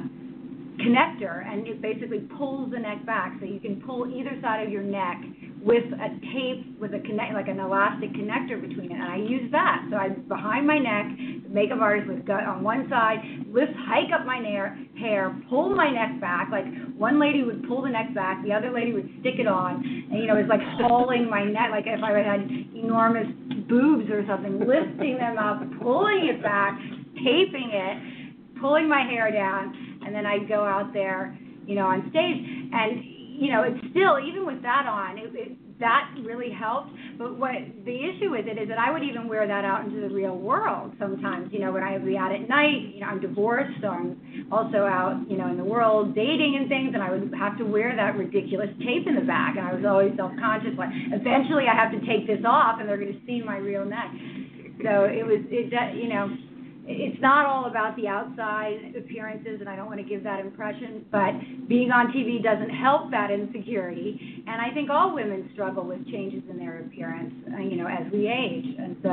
connector, 0.78 1.46
and 1.46 1.66
it 1.66 1.80
basically 1.80 2.20
pulls 2.36 2.70
the 2.70 2.78
neck 2.78 3.04
back. 3.06 3.36
So 3.40 3.46
you 3.46 3.60
can 3.60 3.80
pull 3.82 4.06
either 4.06 4.36
side 4.42 4.66
of 4.66 4.72
your 4.72 4.82
neck 4.82 5.22
with 5.62 5.84
a 5.84 6.08
tape 6.34 6.78
with 6.78 6.92
a 6.94 7.00
connect 7.00 7.32
like 7.32 7.48
an 7.48 7.58
elastic 7.58 8.12
connector 8.12 8.60
between 8.60 8.92
it. 8.92 9.00
And 9.00 9.02
I 9.02 9.16
use 9.16 9.50
that. 9.52 9.86
So 9.90 9.96
I 9.96 10.10
behind 10.10 10.66
my 10.66 10.78
neck, 10.78 11.06
makeup 11.54 11.78
artist 11.80 12.08
with 12.10 12.26
gut 12.26 12.42
on 12.42 12.62
one 12.64 12.86
side, 12.90 13.22
lift, 13.48 13.72
hike 13.86 14.10
up 14.12 14.26
my 14.26 14.38
hair, 14.38 14.76
hair, 14.98 15.34
pull 15.48 15.70
my 15.70 15.88
neck 15.88 16.20
back. 16.20 16.50
Like 16.50 16.66
one 16.98 17.20
lady 17.20 17.44
would 17.44 17.66
pull 17.68 17.82
the 17.82 17.88
neck 17.88 18.12
back, 18.12 18.42
the 18.42 18.52
other 18.52 18.72
lady 18.72 18.92
would 18.92 19.08
stick 19.20 19.38
it 19.38 19.46
on, 19.46 19.78
and 20.10 20.18
you 20.18 20.26
know, 20.26 20.36
it's 20.36 20.48
like 20.48 20.60
hauling 20.82 21.30
my 21.30 21.44
neck, 21.44 21.70
like 21.70 21.84
if 21.86 22.02
I 22.02 22.10
had 22.18 22.42
enormous 22.74 23.28
boobs 23.68 24.10
or 24.10 24.26
something, 24.26 24.58
lifting 24.58 25.16
them 25.16 25.38
up, 25.38 25.62
pulling 25.80 26.28
it 26.28 26.42
back, 26.42 26.76
taping 27.22 27.70
it, 27.72 28.60
pulling 28.60 28.88
my 28.88 29.06
hair 29.06 29.30
down, 29.30 30.00
and 30.04 30.14
then 30.14 30.26
I'd 30.26 30.48
go 30.48 30.64
out 30.64 30.92
there, 30.92 31.38
you 31.66 31.76
know, 31.76 31.86
on 31.86 32.10
stage, 32.10 32.42
and 32.74 32.98
you 33.38 33.50
know, 33.52 33.62
it's 33.62 33.78
still 33.90 34.18
even 34.18 34.44
with 34.44 34.62
that 34.62 34.86
on, 34.86 35.18
it, 35.18 35.30
it 35.34 35.56
that 35.80 36.14
really 36.22 36.50
helped. 36.50 36.90
But 37.18 37.38
what 37.38 37.54
the 37.84 37.94
issue 37.94 38.30
with 38.30 38.46
it 38.46 38.58
is 38.58 38.68
that 38.68 38.78
I 38.78 38.92
would 38.92 39.02
even 39.02 39.28
wear 39.28 39.46
that 39.46 39.64
out 39.64 39.84
into 39.84 40.00
the 40.00 40.08
real 40.08 40.36
world 40.36 40.92
sometimes. 40.98 41.52
You 41.52 41.60
know, 41.60 41.72
when 41.72 41.82
I 41.82 41.92
would 41.94 42.06
be 42.06 42.16
out 42.16 42.32
at 42.32 42.48
night, 42.48 42.94
you 42.94 43.00
know, 43.00 43.06
I'm 43.06 43.20
divorced, 43.20 43.80
so 43.80 43.88
I'm 43.88 44.48
also 44.52 44.86
out, 44.86 45.24
you 45.28 45.36
know, 45.36 45.48
in 45.48 45.56
the 45.56 45.64
world 45.64 46.14
dating 46.14 46.56
and 46.58 46.68
things, 46.68 46.94
and 46.94 47.02
I 47.02 47.10
would 47.10 47.34
have 47.38 47.58
to 47.58 47.64
wear 47.64 47.94
that 47.94 48.16
ridiculous 48.16 48.70
tape 48.78 49.06
in 49.06 49.14
the 49.14 49.26
back, 49.26 49.56
and 49.56 49.66
I 49.66 49.74
was 49.74 49.84
always 49.84 50.12
self-conscious. 50.16 50.78
Like, 50.78 50.90
eventually, 51.12 51.64
I 51.66 51.74
have 51.74 51.92
to 51.92 52.00
take 52.06 52.26
this 52.26 52.44
off, 52.46 52.80
and 52.80 52.88
they're 52.88 52.98
going 52.98 53.12
to 53.12 53.26
see 53.26 53.42
my 53.42 53.56
real 53.58 53.84
neck. 53.84 54.10
So 54.82 55.04
it 55.04 55.26
was, 55.26 55.42
it, 55.50 55.70
you 55.96 56.08
know 56.08 56.36
it's 56.86 57.20
not 57.20 57.46
all 57.46 57.66
about 57.66 57.96
the 57.96 58.06
outside 58.06 58.94
appearances, 58.96 59.60
and 59.60 59.68
I 59.68 59.76
don't 59.76 59.86
want 59.86 60.00
to 60.00 60.04
give 60.06 60.22
that 60.24 60.40
impression, 60.40 61.04
but 61.10 61.32
being 61.66 61.90
on 61.90 62.12
TV 62.12 62.42
doesn't 62.42 62.70
help 62.70 63.10
that 63.10 63.30
insecurity. 63.30 64.44
And 64.46 64.60
I 64.60 64.72
think 64.74 64.90
all 64.90 65.14
women 65.14 65.48
struggle 65.54 65.84
with 65.84 66.04
changes 66.10 66.42
in 66.50 66.58
their 66.58 66.80
appearance, 66.80 67.32
uh, 67.54 67.60
you 67.60 67.76
know, 67.76 67.86
as 67.86 68.10
we 68.12 68.28
age. 68.28 68.76
And 68.78 68.96
so 69.02 69.08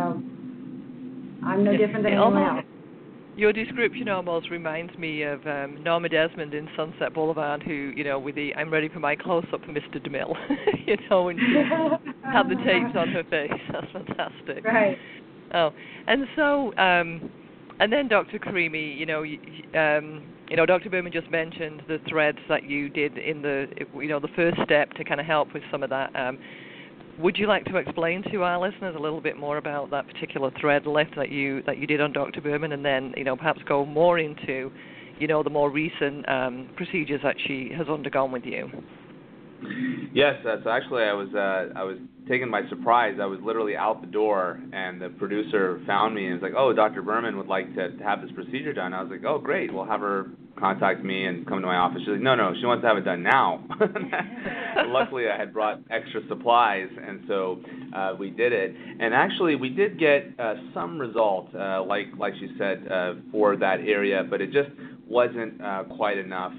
I'm 1.48 1.64
no 1.64 1.78
different 1.78 2.04
than 2.04 2.14
anyone 2.14 2.44
else. 2.44 2.66
Your 3.38 3.54
description 3.54 4.10
almost 4.10 4.50
reminds 4.50 4.96
me 4.98 5.24
of 5.24 5.40
um, 5.48 5.82
Norma 5.82 6.10
Desmond 6.10 6.54
in 6.54 6.68
Sunset 6.76 7.14
Boulevard, 7.14 7.64
who, 7.64 7.94
you 7.96 8.04
know, 8.04 8.20
with 8.20 8.36
the 8.36 8.54
"I'm 8.56 8.70
ready 8.70 8.90
for 8.90 9.00
my 9.00 9.16
close-up 9.16 9.62
for 9.62 9.72
Mr. 9.72 10.06
DeMille," 10.06 10.36
you 10.86 10.98
know, 11.10 11.30
and 11.30 11.40
she 11.40 11.56
had 12.34 12.50
the 12.50 12.56
tapes 12.66 12.96
on 12.98 13.08
her 13.08 13.24
face. 13.30 13.52
That's 13.72 13.88
fantastic. 13.94 14.66
Right. 14.66 14.98
Oh, 15.54 15.72
and 16.08 16.26
so 16.36 16.76
um, 16.78 17.32
and 17.82 17.92
then 17.92 18.08
Dr. 18.08 18.38
Karimi, 18.38 18.96
you 18.96 19.08
know, 19.08 19.24
um, 19.24 20.24
you 20.48 20.56
know, 20.56 20.68
Dr. 20.68 20.92
Berman 20.92 21.12
just 21.12 21.32
mentioned 21.32 21.82
the 21.88 21.98
threads 22.08 22.38
that 22.48 22.64
you 22.64 22.90
did 22.90 23.18
in 23.18 23.42
the, 23.42 23.66
you 23.96 24.08
know, 24.08 24.20
the 24.20 24.28
first 24.36 24.58
step 24.64 24.92
to 24.92 25.04
kind 25.04 25.20
of 25.20 25.26
help 25.26 25.52
with 25.52 25.64
some 25.72 25.82
of 25.82 25.90
that. 25.90 26.16
Um, 26.16 26.38
would 27.18 27.38
you 27.38 27.48
like 27.48 27.66
to 27.66 27.78
explain 27.78 28.22
to 28.32 28.44
our 28.44 28.60
listeners 28.60 28.96
a 28.96 29.00
little 29.00 29.20
bit 29.20 29.36
more 29.36 29.58
about 29.58 29.90
that 29.90 30.06
particular 30.06 30.52
thread 30.62 30.86
lift 30.86 31.16
that 31.16 31.30
you 31.30 31.64
that 31.64 31.80
you 31.80 31.88
did 31.88 32.02
on 32.02 32.14
Dr. 32.14 32.40
Berman, 32.40 32.72
and 32.72 32.86
then 32.86 33.16
you 33.18 33.24
know 33.24 33.36
perhaps 33.36 33.62
go 33.68 33.84
more 33.84 34.20
into, 34.20 34.72
you 35.20 35.26
know, 35.26 35.42
the 35.42 35.50
more 35.50 35.72
recent 35.72 36.30
um, 36.30 36.70
procedures 36.76 37.22
that 37.24 37.36
she 37.48 37.72
has 37.76 37.88
undergone 37.88 38.32
with 38.32 38.46
you? 38.46 38.70
Yes, 40.14 40.36
that's 40.44 40.68
actually 40.70 41.04
I 41.04 41.14
was 41.14 41.30
uh, 41.34 41.78
I 41.80 41.84
was 41.84 41.98
taken 42.28 42.52
by 42.52 42.62
surprise. 42.70 43.18
I 43.22 43.26
was 43.26 43.40
literally 43.44 43.76
out 43.76 44.02
the 44.02 44.08
door, 44.08 44.60
and 44.74 45.02
the 45.02 45.10
producer 45.10 45.82
found 45.88 46.14
me 46.14 46.26
and 46.26 46.34
was 46.36 46.42
like, 46.42 46.58
"Oh, 46.58 46.74
Dr. 46.74 47.02
Berman 47.02 47.38
would 47.38 47.48
like 47.48 47.74
to, 47.76 47.92
to 47.98 48.04
have 48.04 48.22
this 48.22 48.32
procedure 48.32 48.74
done." 48.74 48.94
I 48.94 49.02
was 49.02 49.12
like, 49.12 49.24
"Oh, 49.26 49.40
great. 49.40 49.74
We'll 49.74 49.86
have 49.86 50.02
her 50.02 50.28
contact 50.60 51.04
me 51.04 51.26
and 51.26 51.48
come 51.48 51.62
to 51.62 51.68
my 51.68 51.78
office." 51.78 52.02
She's 52.02 52.10
like, 52.10 52.22
"No, 52.22 52.36
no, 52.36 52.54
she 52.60 52.66
wants 52.66 52.84
to 52.84 52.88
have 52.88 52.98
it 52.98 53.06
done 53.06 53.24
now." 53.24 53.64
Luckily, 54.88 55.26
I 55.30 55.38
had 55.38 55.54
brought 55.54 55.80
extra 55.90 56.22
supplies, 56.28 56.90
and 57.02 57.22
so 57.28 57.62
uh, 57.96 58.16
we 58.20 58.30
did 58.30 58.52
it. 58.52 58.76
And 59.00 59.14
actually, 59.14 59.56
we 59.56 59.70
did 59.70 59.98
get 60.00 60.26
uh, 60.40 60.56
some 60.74 61.00
result, 61.00 61.54
uh, 61.56 61.84
like 61.84 62.08
like 62.18 62.34
she 62.40 62.50
said, 62.58 62.86
uh, 62.92 63.14
for 63.32 63.56
that 63.58 63.80
area, 63.80 64.24
but 64.30 64.42
it 64.42 64.52
just 64.52 64.70
wasn't 65.08 65.62
uh, 65.62 65.84
quite 65.96 66.18
enough 66.18 66.54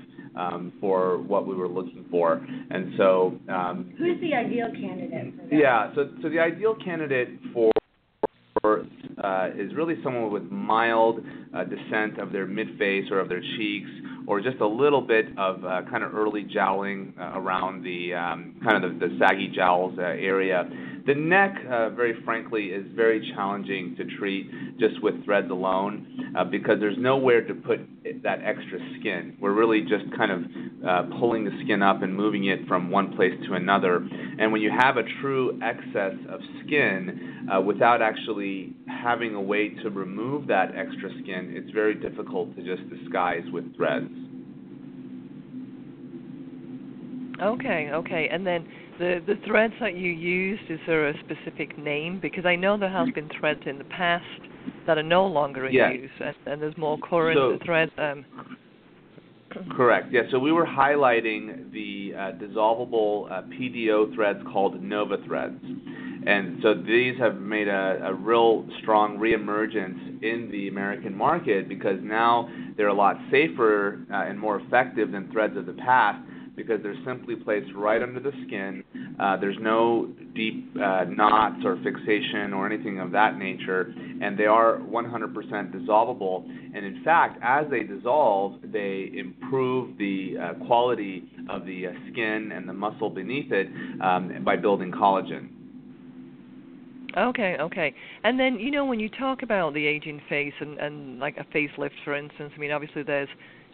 for 0.80 1.18
what 1.18 1.46
we 1.46 1.54
were 1.54 1.68
looking 1.68 2.04
for. 2.10 2.44
And 2.70 2.92
so, 2.96 3.38
um, 3.48 3.92
who's 3.98 4.20
the 4.20 4.34
ideal 4.34 4.70
candidate 4.72 5.34
for 5.36 5.42
that? 5.42 5.56
Yeah, 5.56 5.94
so 5.94 6.10
so 6.22 6.28
the 6.28 6.38
ideal 6.38 6.74
candidate 6.84 7.28
for 7.52 7.72
uh, 9.22 9.48
is 9.56 9.74
really 9.74 9.96
someone 10.02 10.32
with 10.32 10.44
mild 10.44 11.20
uh, 11.54 11.64
descent 11.64 12.18
of 12.18 12.32
their 12.32 12.46
mid 12.46 12.78
face 12.78 13.04
or 13.10 13.20
of 13.20 13.28
their 13.28 13.40
cheeks, 13.40 13.90
or 14.26 14.40
just 14.40 14.58
a 14.60 14.66
little 14.66 15.00
bit 15.00 15.26
of 15.36 15.64
uh, 15.64 15.82
kind 15.90 16.02
of 16.02 16.14
early 16.14 16.44
jowling 16.52 17.12
uh, 17.20 17.32
around 17.34 17.82
the 17.82 18.14
um, 18.14 18.56
kind 18.62 18.84
of 18.84 18.98
the, 18.98 19.06
the 19.06 19.18
saggy 19.18 19.52
jowls 19.54 19.94
uh, 19.98 20.02
area. 20.02 20.68
The 21.04 21.14
neck, 21.16 21.56
uh, 21.68 21.90
very 21.90 22.22
frankly, 22.24 22.66
is 22.66 22.86
very 22.94 23.32
challenging 23.34 23.96
to 23.96 24.04
treat 24.18 24.48
just 24.78 25.02
with 25.02 25.24
threads 25.24 25.50
alone 25.50 26.32
uh, 26.38 26.44
because 26.44 26.78
there's 26.78 26.96
nowhere 26.98 27.44
to 27.44 27.54
put 27.54 27.80
that 28.22 28.38
extra 28.44 28.78
skin. 29.00 29.36
We're 29.40 29.52
really 29.52 29.80
just 29.80 30.04
kind 30.16 30.30
of 30.30 30.42
uh, 30.86 31.18
pulling 31.18 31.44
the 31.44 31.50
skin 31.64 31.82
up 31.82 32.02
and 32.02 32.14
moving 32.14 32.46
it 32.46 32.68
from 32.68 32.90
one 32.90 33.16
place 33.16 33.32
to 33.48 33.54
another. 33.54 33.96
And 34.38 34.52
when 34.52 34.60
you 34.62 34.70
have 34.70 34.96
a 34.96 35.02
true 35.20 35.58
excess 35.60 36.14
of 36.28 36.40
skin 36.64 37.48
uh, 37.52 37.60
without 37.60 38.00
actually 38.00 38.72
having 38.86 39.34
a 39.34 39.42
way 39.42 39.70
to 39.82 39.90
remove 39.90 40.46
that 40.48 40.76
extra 40.76 41.10
skin, 41.22 41.52
it's 41.56 41.70
very 41.72 41.94
difficult 41.94 42.54
to 42.54 42.62
just 42.62 42.88
disguise 42.88 43.44
with 43.52 43.74
threads. 43.74 44.08
Okay, 47.42 47.90
okay. 47.92 48.28
And 48.30 48.46
then 48.46 48.64
the 48.98 49.22
the 49.26 49.34
threads 49.46 49.74
that 49.80 49.96
you 49.96 50.10
used, 50.10 50.62
is 50.70 50.80
there 50.86 51.08
a 51.08 51.14
specific 51.20 51.78
name? 51.78 52.18
Because 52.20 52.46
I 52.46 52.56
know 52.56 52.78
there 52.78 52.90
have 52.90 53.14
been 53.14 53.30
threads 53.38 53.60
in 53.66 53.78
the 53.78 53.84
past 53.84 54.24
that 54.86 54.98
are 54.98 55.02
no 55.02 55.26
longer 55.26 55.66
in 55.66 55.74
yes. 55.74 55.92
use, 55.94 56.10
and, 56.20 56.36
and, 56.46 56.62
there's 56.62 56.76
more 56.76 56.98
current 56.98 57.36
so, 57.36 57.64
threads. 57.64 57.92
Um, 57.98 58.24
correct. 59.70 60.12
Yeah. 60.12 60.22
So 60.30 60.38
we 60.38 60.52
were 60.52 60.66
highlighting 60.66 61.72
the 61.72 62.12
uh, 62.16 62.20
dissolvable 62.42 63.30
uh, 63.30 63.42
PDO 63.42 64.14
threads 64.14 64.40
called 64.52 64.82
Nova 64.82 65.16
threads, 65.26 65.62
and 66.26 66.58
so 66.62 66.74
these 66.74 67.18
have 67.18 67.36
made 67.36 67.68
a, 67.68 68.00
a 68.04 68.14
real 68.14 68.66
strong 68.82 69.18
reemergence 69.18 70.22
in 70.22 70.48
the 70.50 70.68
American 70.68 71.16
market 71.16 71.68
because 71.68 71.98
now 72.02 72.48
they're 72.76 72.88
a 72.88 72.94
lot 72.94 73.16
safer 73.30 74.04
uh, 74.12 74.16
and 74.28 74.38
more 74.38 74.60
effective 74.60 75.12
than 75.12 75.30
threads 75.32 75.56
of 75.56 75.66
the 75.66 75.74
past 75.74 76.22
because 76.62 76.82
they're 76.82 77.02
simply 77.04 77.36
placed 77.36 77.72
right 77.74 78.02
under 78.02 78.20
the 78.20 78.32
skin. 78.46 78.84
Uh, 79.18 79.36
there's 79.36 79.56
no 79.60 80.12
deep 80.34 80.70
uh, 80.76 81.04
knots 81.04 81.62
or 81.64 81.76
fixation 81.82 82.52
or 82.52 82.66
anything 82.66 83.00
of 83.00 83.10
that 83.12 83.36
nature, 83.36 83.94
and 84.20 84.38
they 84.38 84.46
are 84.46 84.78
100% 84.78 85.34
dissolvable. 85.74 86.44
And 86.74 86.84
in 86.84 87.02
fact, 87.04 87.38
as 87.42 87.66
they 87.70 87.82
dissolve, 87.82 88.60
they 88.62 89.10
improve 89.14 89.98
the 89.98 90.34
uh, 90.40 90.66
quality 90.66 91.24
of 91.48 91.66
the 91.66 91.88
uh, 91.88 91.92
skin 92.10 92.52
and 92.52 92.68
the 92.68 92.72
muscle 92.72 93.10
beneath 93.10 93.52
it 93.52 93.68
um, 94.00 94.42
by 94.44 94.56
building 94.56 94.90
collagen. 94.90 95.48
Okay, 97.16 97.56
okay. 97.60 97.94
And 98.24 98.40
then, 98.40 98.58
you 98.58 98.70
know, 98.70 98.86
when 98.86 98.98
you 98.98 99.10
talk 99.10 99.42
about 99.42 99.74
the 99.74 99.86
aging 99.86 100.22
face 100.28 100.54
and, 100.60 100.78
and 100.78 101.18
like 101.18 101.36
a 101.36 101.44
facelift, 101.54 101.90
for 102.04 102.16
instance, 102.16 102.52
I 102.56 102.58
mean, 102.58 102.72
obviously 102.72 103.02
there's 103.02 103.28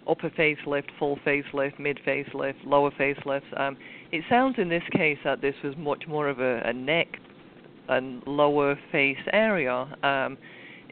upper 0.09 0.31
facelift, 0.31 0.89
full 0.99 1.19
facelift, 1.27 1.79
mid 1.79 1.99
facelift, 2.07 2.65
lower 2.65 2.91
facelift. 2.93 3.59
Um, 3.59 3.77
it 4.11 4.25
sounds 4.29 4.57
in 4.59 4.69
this 4.69 4.83
case 4.93 5.19
that 5.25 5.41
this 5.41 5.55
was 5.63 5.75
much 5.77 6.05
more 6.09 6.29
of 6.29 6.41
a, 6.41 6.63
a 6.65 6.73
neck 6.73 7.09
and 7.89 8.23
lower 8.27 8.79
face 8.91 9.19
area. 9.33 9.87
Um, 10.03 10.39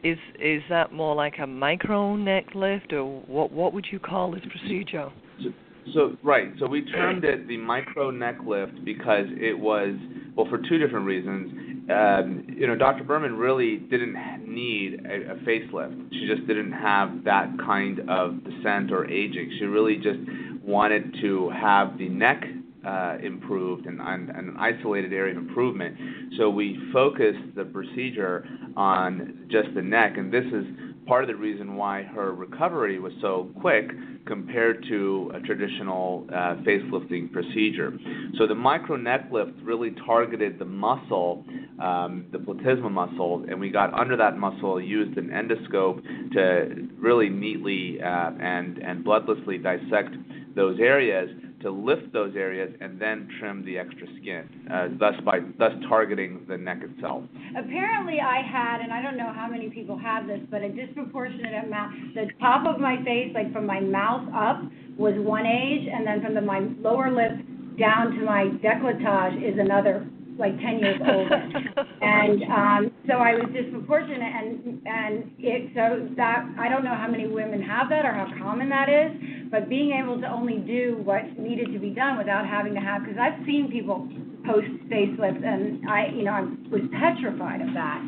is 0.03 0.17
is 0.39 0.61
that 0.69 0.93
more 0.93 1.15
like 1.15 1.35
a 1.41 1.47
micro 1.47 2.15
neck 2.15 2.45
lift, 2.53 2.93
or 2.93 3.21
what 3.21 3.51
what 3.51 3.73
would 3.73 3.87
you 3.91 3.99
call 3.99 4.31
this 4.31 4.43
procedure? 4.51 5.09
So, 5.41 5.49
so 5.93 6.17
right, 6.23 6.49
so 6.59 6.67
we 6.67 6.85
termed 6.85 7.23
it 7.23 7.47
the 7.47 7.57
micro 7.57 8.11
neck 8.11 8.37
lift 8.45 8.85
because 8.85 9.25
it 9.31 9.57
was 9.57 9.95
well 10.35 10.47
for 10.49 10.59
two 10.69 10.77
different 10.77 11.05
reasons 11.05 11.76
um, 11.89 12.45
you 12.49 12.67
know, 12.67 12.75
Dr. 12.75 13.03
Berman 13.03 13.37
really 13.37 13.77
didn't 13.77 14.15
need 14.47 15.05
a, 15.05 15.31
a 15.31 15.35
facelift. 15.37 16.11
She 16.11 16.27
just 16.27 16.45
didn't 16.47 16.73
have 16.73 17.23
that 17.23 17.49
kind 17.59 18.09
of 18.09 18.43
descent 18.43 18.91
or 18.91 19.09
aging. 19.09 19.55
She 19.57 19.65
really 19.65 19.95
just 19.95 20.19
wanted 20.63 21.15
to 21.21 21.49
have 21.49 21.97
the 21.97 22.09
neck 22.09 22.43
uh, 22.85 23.17
improved 23.21 23.85
and, 23.85 23.99
and, 24.01 24.29
and, 24.29 24.49
an 24.49 24.57
isolated 24.57 25.11
area 25.11 25.31
of 25.31 25.37
improvement. 25.37 25.97
So 26.37 26.49
we 26.49 26.79
focused 26.93 27.55
the 27.55 27.65
procedure 27.65 28.47
on 28.75 29.47
just 29.49 29.73
the 29.75 29.81
neck, 29.81 30.17
and 30.17 30.31
this 30.31 30.45
is 30.45 30.65
part 31.07 31.23
of 31.23 31.27
the 31.29 31.35
reason 31.35 31.75
why 31.75 32.03
her 32.03 32.33
recovery 32.33 32.99
was 32.99 33.13
so 33.21 33.49
quick 33.59 33.89
compared 34.25 34.85
to 34.89 35.31
a 35.33 35.39
traditional 35.39 36.27
uh, 36.29 36.55
facelifting 36.65 37.31
procedure. 37.31 37.97
So 38.37 38.45
the 38.45 38.55
micro 38.55 38.97
neck 38.97 39.29
lift 39.31 39.53
really 39.63 39.91
targeted 40.05 40.59
the 40.59 40.65
muscle, 40.65 41.45
um, 41.81 42.25
the 42.31 42.37
platysma 42.37 42.91
muscle, 42.91 43.45
and 43.49 43.59
we 43.59 43.69
got 43.69 43.93
under 43.93 44.17
that 44.17 44.37
muscle, 44.37 44.81
used 44.81 45.17
an 45.17 45.29
endoscope 45.29 46.03
to 46.33 46.89
really 46.97 47.29
neatly 47.29 47.99
uh, 48.01 48.31
and 48.39 48.77
and 48.79 49.05
bloodlessly 49.05 49.61
dissect 49.61 50.15
those 50.55 50.79
areas 50.79 51.29
to 51.61 51.71
lift 51.71 52.13
those 52.13 52.35
areas 52.35 52.73
and 52.81 52.99
then 53.01 53.27
trim 53.39 53.65
the 53.65 53.77
extra 53.77 54.07
skin, 54.21 54.47
uh, 54.71 54.87
thus 54.99 55.15
by 55.25 55.39
thus 55.57 55.73
targeting 55.89 56.45
the 56.47 56.57
neck 56.57 56.79
itself. 56.81 57.23
Apparently, 57.57 58.19
I 58.19 58.41
had, 58.41 58.81
and 58.81 58.93
I 58.93 59.01
don't 59.01 59.17
know 59.17 59.33
how 59.33 59.47
many 59.47 59.69
people 59.69 59.97
have 59.97 60.27
this, 60.27 60.39
but 60.51 60.61
a 60.61 60.69
disproportionate 60.69 61.65
amount. 61.65 62.13
The 62.13 62.27
top 62.39 62.67
of 62.67 62.79
my 62.79 62.97
face, 63.03 63.31
like 63.33 63.51
from 63.51 63.65
my 63.65 63.79
mouth 63.79 64.27
up, 64.33 64.61
was 64.97 65.13
one 65.17 65.45
age, 65.45 65.87
and 65.91 66.05
then 66.05 66.21
from 66.21 66.35
the, 66.35 66.41
my 66.41 66.59
lower 66.81 67.11
lip 67.11 67.33
down 67.79 68.11
to 68.11 68.21
my 68.25 68.49
décolletage 68.63 69.37
is 69.41 69.57
another 69.59 70.07
like 70.37 70.53
10 70.61 70.79
years 70.79 71.01
older. 71.01 71.33
and 72.01 72.43
um, 72.43 72.91
so 73.07 73.13
I 73.13 73.33
was 73.33 73.49
disproportionate, 73.53 74.21
and 74.21 74.81
and 74.85 75.31
it 75.39 75.71
so 75.73 76.07
that 76.15 76.45
I 76.59 76.69
don't 76.69 76.83
know 76.83 76.95
how 76.95 77.07
many 77.07 77.27
women 77.27 77.61
have 77.61 77.89
that 77.89 78.05
or 78.05 78.13
how 78.13 78.27
common 78.37 78.69
that 78.69 78.89
is, 78.89 79.11
but 79.51 79.69
being 79.69 79.91
able 79.91 80.19
to 80.21 80.27
only 80.27 80.57
do 80.57 81.01
what 81.03 81.37
needed 81.37 81.71
to 81.73 81.79
be 81.79 81.89
done 81.89 82.17
without 82.17 82.45
having 82.47 82.73
to 82.73 82.79
have 82.79 83.03
because 83.03 83.17
I've 83.19 83.45
seen 83.45 83.69
people 83.71 84.07
post 84.45 84.67
facelifts, 84.89 85.43
and 85.45 85.89
I 85.89 86.07
you 86.13 86.23
know 86.23 86.31
I 86.31 86.41
was 86.69 86.81
petrified 86.91 87.61
of 87.61 87.73
that. 87.73 88.01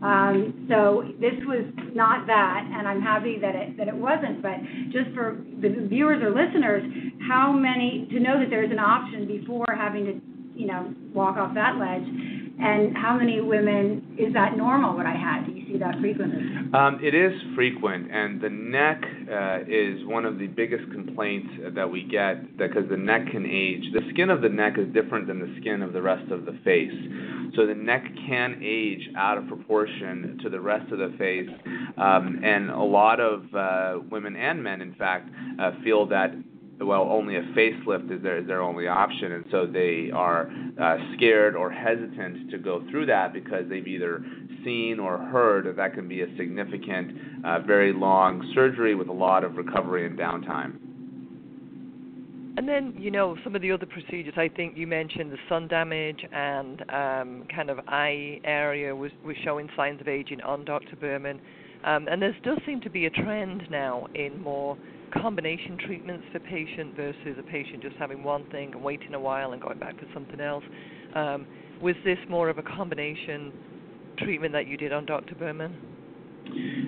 Um, 0.00 0.66
so 0.70 1.04
this 1.20 1.36
was 1.44 1.68
not 1.92 2.26
that, 2.26 2.68
and 2.72 2.88
I'm 2.88 3.02
happy 3.02 3.38
that 3.40 3.54
it 3.54 3.76
that 3.76 3.88
it 3.88 3.96
wasn't. 3.96 4.42
But 4.42 4.60
just 4.92 5.14
for 5.14 5.38
the 5.60 5.86
viewers 5.88 6.22
or 6.22 6.30
listeners, 6.30 6.82
how 7.28 7.52
many 7.52 8.08
to 8.12 8.20
know 8.20 8.38
that 8.40 8.48
there's 8.50 8.70
an 8.70 8.78
option 8.78 9.26
before 9.26 9.66
having 9.76 10.04
to 10.06 10.20
you 10.60 10.66
know, 10.66 10.94
walk 11.14 11.36
off 11.36 11.54
that 11.54 11.76
ledge. 11.78 12.04
And 12.60 12.94
how 12.94 13.16
many 13.16 13.40
women 13.40 14.16
is 14.18 14.34
that 14.34 14.56
normal? 14.56 14.94
What 14.94 15.06
I 15.06 15.16
had? 15.16 15.46
Do 15.46 15.52
you 15.52 15.59
see 15.70 15.78
that 15.78 15.98
frequently? 16.00 16.42
Um, 16.74 17.00
it 17.02 17.14
is 17.14 17.32
frequent, 17.54 18.10
and 18.10 18.40
the 18.40 18.50
neck 18.50 19.02
uh, 19.30 19.58
is 19.66 20.04
one 20.06 20.24
of 20.24 20.38
the 20.38 20.46
biggest 20.46 20.90
complaints 20.92 21.48
that 21.74 21.90
we 21.90 22.02
get 22.02 22.58
that 22.58 22.68
because 22.68 22.88
the 22.88 22.96
neck 22.96 23.26
can 23.30 23.46
age. 23.46 23.84
The 23.92 24.02
skin 24.10 24.30
of 24.30 24.42
the 24.42 24.48
neck 24.48 24.74
is 24.78 24.92
different 24.92 25.26
than 25.26 25.38
the 25.38 25.54
skin 25.60 25.82
of 25.82 25.92
the 25.92 26.02
rest 26.02 26.30
of 26.30 26.44
the 26.44 26.58
face. 26.64 26.92
So 27.56 27.66
the 27.66 27.74
neck 27.74 28.04
can 28.28 28.60
age 28.62 29.08
out 29.16 29.38
of 29.38 29.48
proportion 29.48 30.38
to 30.42 30.48
the 30.48 30.60
rest 30.60 30.90
of 30.92 30.98
the 30.98 31.14
face, 31.18 31.50
um, 31.96 32.40
and 32.44 32.70
a 32.70 32.82
lot 32.82 33.20
of 33.20 33.54
uh, 33.54 33.98
women 34.10 34.36
and 34.36 34.62
men, 34.62 34.80
in 34.80 34.94
fact, 34.94 35.28
uh, 35.58 35.72
feel 35.82 36.06
that 36.06 36.32
well, 36.80 37.08
only 37.10 37.36
a 37.36 37.42
facelift 37.42 38.10
is 38.10 38.22
their, 38.22 38.38
is 38.38 38.46
their 38.46 38.62
only 38.62 38.88
option, 38.88 39.32
and 39.32 39.44
so 39.50 39.66
they 39.66 40.10
are 40.14 40.50
uh, 40.80 40.96
scared 41.14 41.54
or 41.54 41.70
hesitant 41.70 42.50
to 42.50 42.58
go 42.58 42.82
through 42.90 43.06
that 43.06 43.32
because 43.32 43.64
they've 43.68 43.86
either 43.86 44.24
seen 44.64 44.98
or 44.98 45.18
heard 45.18 45.66
that 45.66 45.76
that 45.76 45.94
can 45.94 46.08
be 46.08 46.22
a 46.22 46.36
significant, 46.36 47.12
uh, 47.44 47.60
very 47.60 47.92
long 47.92 48.50
surgery 48.54 48.94
with 48.94 49.08
a 49.08 49.12
lot 49.12 49.44
of 49.44 49.56
recovery 49.56 50.06
and 50.06 50.18
downtime. 50.18 50.78
And 52.56 52.68
then, 52.68 52.94
you 52.98 53.10
know, 53.10 53.36
some 53.44 53.54
of 53.54 53.62
the 53.62 53.70
other 53.70 53.86
procedures, 53.86 54.34
I 54.36 54.48
think 54.48 54.76
you 54.76 54.86
mentioned 54.86 55.32
the 55.32 55.38
sun 55.48 55.68
damage 55.68 56.20
and 56.32 56.80
um, 56.90 57.44
kind 57.54 57.70
of 57.70 57.78
eye 57.86 58.40
area 58.44 58.94
was, 58.94 59.12
was 59.24 59.36
showing 59.44 59.68
signs 59.76 60.00
of 60.00 60.08
aging 60.08 60.40
on 60.42 60.64
Dr. 60.64 60.96
Berman. 60.96 61.40
Um, 61.84 62.08
and 62.08 62.20
there 62.20 62.36
does 62.42 62.58
seem 62.66 62.80
to 62.82 62.90
be 62.90 63.06
a 63.06 63.10
trend 63.10 63.62
now 63.70 64.06
in 64.14 64.42
more 64.42 64.76
combination 65.12 65.78
treatments 65.86 66.24
for 66.32 66.40
patient 66.40 66.94
versus 66.96 67.36
a 67.38 67.42
patient 67.42 67.82
just 67.82 67.96
having 67.96 68.22
one 68.22 68.48
thing 68.50 68.72
and 68.72 68.82
waiting 68.82 69.14
a 69.14 69.20
while 69.20 69.52
and 69.52 69.62
going 69.62 69.78
back 69.78 69.98
to 69.98 70.06
something 70.14 70.40
else. 70.40 70.64
Um, 71.14 71.46
was 71.80 71.94
this 72.04 72.18
more 72.28 72.48
of 72.48 72.58
a 72.58 72.62
combination 72.62 73.52
treatment 74.18 74.52
that 74.52 74.66
you 74.66 74.76
did 74.76 74.92
on 74.92 75.06
Dr. 75.06 75.34
Berman? 75.34 75.76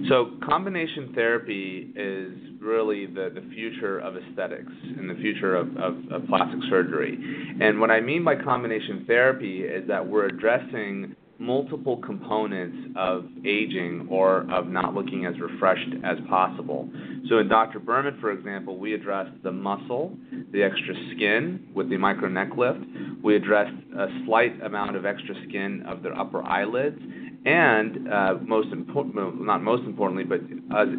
So, 0.08 0.32
combination 0.44 1.12
therapy 1.14 1.92
is 1.94 2.32
really 2.60 3.06
the, 3.06 3.30
the 3.34 3.48
future 3.54 3.98
of 3.98 4.16
aesthetics 4.16 4.72
and 4.98 5.08
the 5.08 5.14
future 5.14 5.54
of, 5.54 5.68
of, 5.76 5.96
of 6.10 6.26
plastic 6.28 6.60
surgery. 6.68 7.16
And 7.60 7.80
what 7.80 7.90
I 7.90 8.00
mean 8.00 8.24
by 8.24 8.36
combination 8.36 9.04
therapy 9.06 9.62
is 9.62 9.86
that 9.88 10.06
we're 10.06 10.26
addressing 10.26 11.14
multiple 11.42 11.96
components 11.96 12.76
of 12.96 13.24
aging 13.44 14.06
or 14.10 14.46
of 14.50 14.68
not 14.68 14.94
looking 14.94 15.26
as 15.26 15.34
refreshed 15.40 15.92
as 16.04 16.16
possible. 16.28 16.88
So 17.28 17.38
in 17.38 17.48
Dr. 17.48 17.80
Berman, 17.80 18.18
for 18.20 18.30
example, 18.30 18.78
we 18.78 18.94
addressed 18.94 19.32
the 19.42 19.50
muscle, 19.50 20.16
the 20.52 20.62
extra 20.62 20.94
skin 21.14 21.68
with 21.74 21.90
the 21.90 21.96
micro 21.96 22.28
neck 22.28 22.50
lift. 22.56 22.80
We 23.22 23.36
addressed 23.36 23.74
a 23.96 24.06
slight 24.24 24.62
amount 24.62 24.96
of 24.96 25.04
extra 25.04 25.34
skin 25.48 25.82
of 25.86 26.02
their 26.02 26.16
upper 26.16 26.42
eyelids. 26.42 27.00
And 27.44 28.08
uh, 28.08 28.34
most 28.40 28.68
important, 28.72 29.44
not 29.44 29.62
most 29.62 29.82
importantly, 29.82 30.22
but 30.22 30.40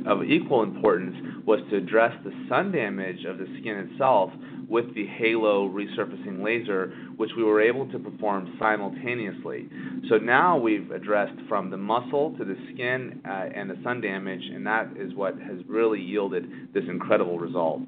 of 0.06 0.24
equal 0.26 0.64
importance, 0.64 1.16
was 1.46 1.62
to 1.70 1.78
address 1.78 2.14
the 2.26 2.32
sun 2.50 2.72
damage 2.72 3.24
of 3.26 3.38
the 3.38 3.46
skin 3.60 3.90
itself 3.90 4.30
with 4.68 4.94
the 4.94 5.06
halo 5.06 5.70
resurfacing 5.70 6.44
laser, 6.44 6.94
which 7.16 7.32
we 7.38 7.44
were 7.44 7.62
able 7.62 7.90
to 7.92 8.00
perform 8.00 8.54
simultaneously. 8.60 9.70
So 10.10 10.18
now 10.18 10.58
we've 10.58 10.92
addressed 10.92 11.40
from 11.48 11.70
the 11.70 11.78
muscle 11.78 12.36
to 12.38 12.44
the 12.44 12.58
skin 12.74 13.22
uh, 13.26 13.46
and 13.56 13.70
the 13.70 13.78
sun 13.84 14.02
damage, 14.02 14.44
and 14.54 14.66
that 14.68 14.90
is 14.98 15.14
what 15.14 15.40
has 15.40 15.60
really 15.68 16.02
yielded 16.02 16.74
this 16.74 16.84
incredible 16.90 17.40
result. 17.40 17.82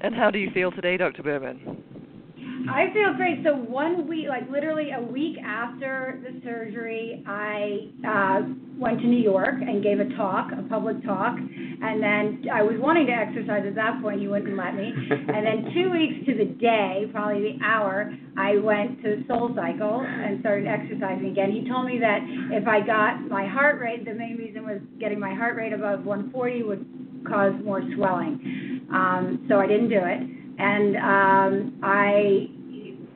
And 0.00 0.14
how 0.14 0.30
do 0.30 0.38
you 0.38 0.50
feel 0.52 0.70
today, 0.70 0.96
Dr. 0.96 1.24
Berman? 1.24 1.82
I 2.68 2.92
feel 2.92 3.14
great. 3.16 3.40
So 3.44 3.54
one 3.54 4.06
week, 4.06 4.26
like 4.28 4.48
literally 4.50 4.90
a 4.90 5.00
week 5.00 5.36
after 5.44 6.20
the 6.22 6.38
surgery, 6.44 7.24
I 7.26 7.88
uh, 8.06 8.40
went 8.76 9.00
to 9.00 9.06
New 9.06 9.20
York 9.20 9.54
and 9.60 9.82
gave 9.82 10.00
a 10.00 10.08
talk, 10.16 10.50
a 10.52 10.62
public 10.68 11.02
talk, 11.04 11.36
and 11.36 12.02
then 12.02 12.44
I 12.52 12.62
was 12.62 12.76
wanting 12.78 13.06
to 13.06 13.12
exercise 13.12 13.64
at 13.66 13.74
that 13.76 14.02
point. 14.02 14.20
You 14.20 14.30
wouldn't 14.30 14.56
let 14.56 14.74
me. 14.74 14.92
and 15.10 15.46
then 15.46 15.72
two 15.72 15.90
weeks 15.90 16.26
to 16.26 16.36
the 16.36 16.44
day, 16.44 17.06
probably 17.10 17.56
the 17.56 17.64
hour, 17.64 18.12
I 18.36 18.58
went 18.58 19.02
to 19.02 19.24
Soul 19.26 19.50
Cycle 19.56 20.04
and 20.04 20.40
started 20.40 20.68
exercising 20.68 21.30
again. 21.30 21.50
He 21.50 21.66
told 21.68 21.86
me 21.86 21.98
that 22.00 22.20
if 22.52 22.68
I 22.68 22.84
got 22.84 23.28
my 23.28 23.46
heart 23.46 23.80
rate, 23.80 24.04
the 24.04 24.14
main 24.14 24.36
reason 24.36 24.64
was 24.64 24.80
getting 25.00 25.18
my 25.18 25.32
heart 25.32 25.56
rate 25.56 25.72
above 25.72 26.04
140 26.04 26.62
would 26.64 26.84
cause 27.26 27.54
more 27.64 27.82
swelling. 27.96 28.86
Um, 28.92 29.46
so 29.48 29.58
I 29.58 29.66
didn't 29.66 29.88
do 29.88 30.00
it 30.00 30.38
and 30.58 30.96
um, 30.96 31.80
I, 31.82 32.48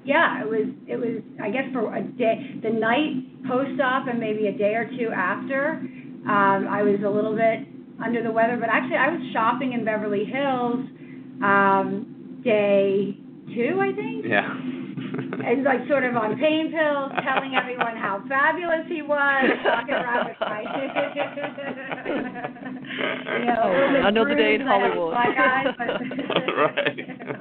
yeah, 0.05 0.43
it 0.43 0.49
was 0.49 0.69
it 0.87 0.97
was 0.97 1.23
I 1.43 1.51
guess 1.51 1.65
for 1.73 1.95
a 1.95 2.03
day, 2.03 2.59
the 2.63 2.71
night 2.71 3.47
post 3.49 3.81
op 3.81 4.09
and 4.09 4.19
maybe 4.19 4.49
a 4.49 4.57
day 4.57 4.75
or 4.75 4.89
two 4.91 5.11
after, 5.15 5.81
um, 6.27 6.67
I 6.71 6.83
was 6.83 7.01
a 7.05 7.11
little 7.11 7.35
bit 7.35 7.67
under 8.05 8.23
the 8.23 8.31
weather, 8.31 8.57
but 8.59 8.69
actually 8.69 8.97
I 8.97 9.11
was 9.11 9.21
shopping 9.33 9.73
in 9.73 9.85
Beverly 9.85 10.25
Hills, 10.25 10.87
um, 11.43 12.41
day 12.45 13.17
two, 13.55 13.81
I 13.81 13.93
think. 13.95 14.27
Yeah. 14.27 14.47
and 15.43 15.65
like 15.65 15.87
sort 15.89 16.05
of 16.05 16.17
on 16.17 16.39
pain 16.39 16.71
pills, 16.71 17.13
telling 17.23 17.55
everyone 17.55 17.97
how 17.97 18.23
fabulous 18.29 18.87
he 18.89 19.03
was, 19.03 19.51
talking 19.63 19.95
around 19.95 20.29
with 20.29 20.41
my, 20.41 20.63
know, 23.03 24.07
another 24.07 24.35
day 24.35 24.55
in 24.55 24.61
Hollywood. 24.63 25.13
Black 25.13 25.37
eyes, 25.39 25.75
but 25.79 25.89
right. 26.57 26.99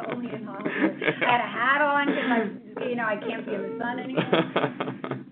only 0.15 0.34
in 0.34 0.43
Hollywood. 0.43 1.04
I 1.21 1.32
had 1.32 1.41
a 1.41 1.50
hat 1.50 1.82
on 1.82 2.08
because 2.08 2.84
I, 2.84 2.89
you 2.89 2.95
know, 2.95 3.06
I 3.06 3.15
can't 3.15 3.45
be 3.45 3.54
in 3.54 3.62
the 3.62 3.78
sun 3.80 4.00
anymore. 4.00 5.17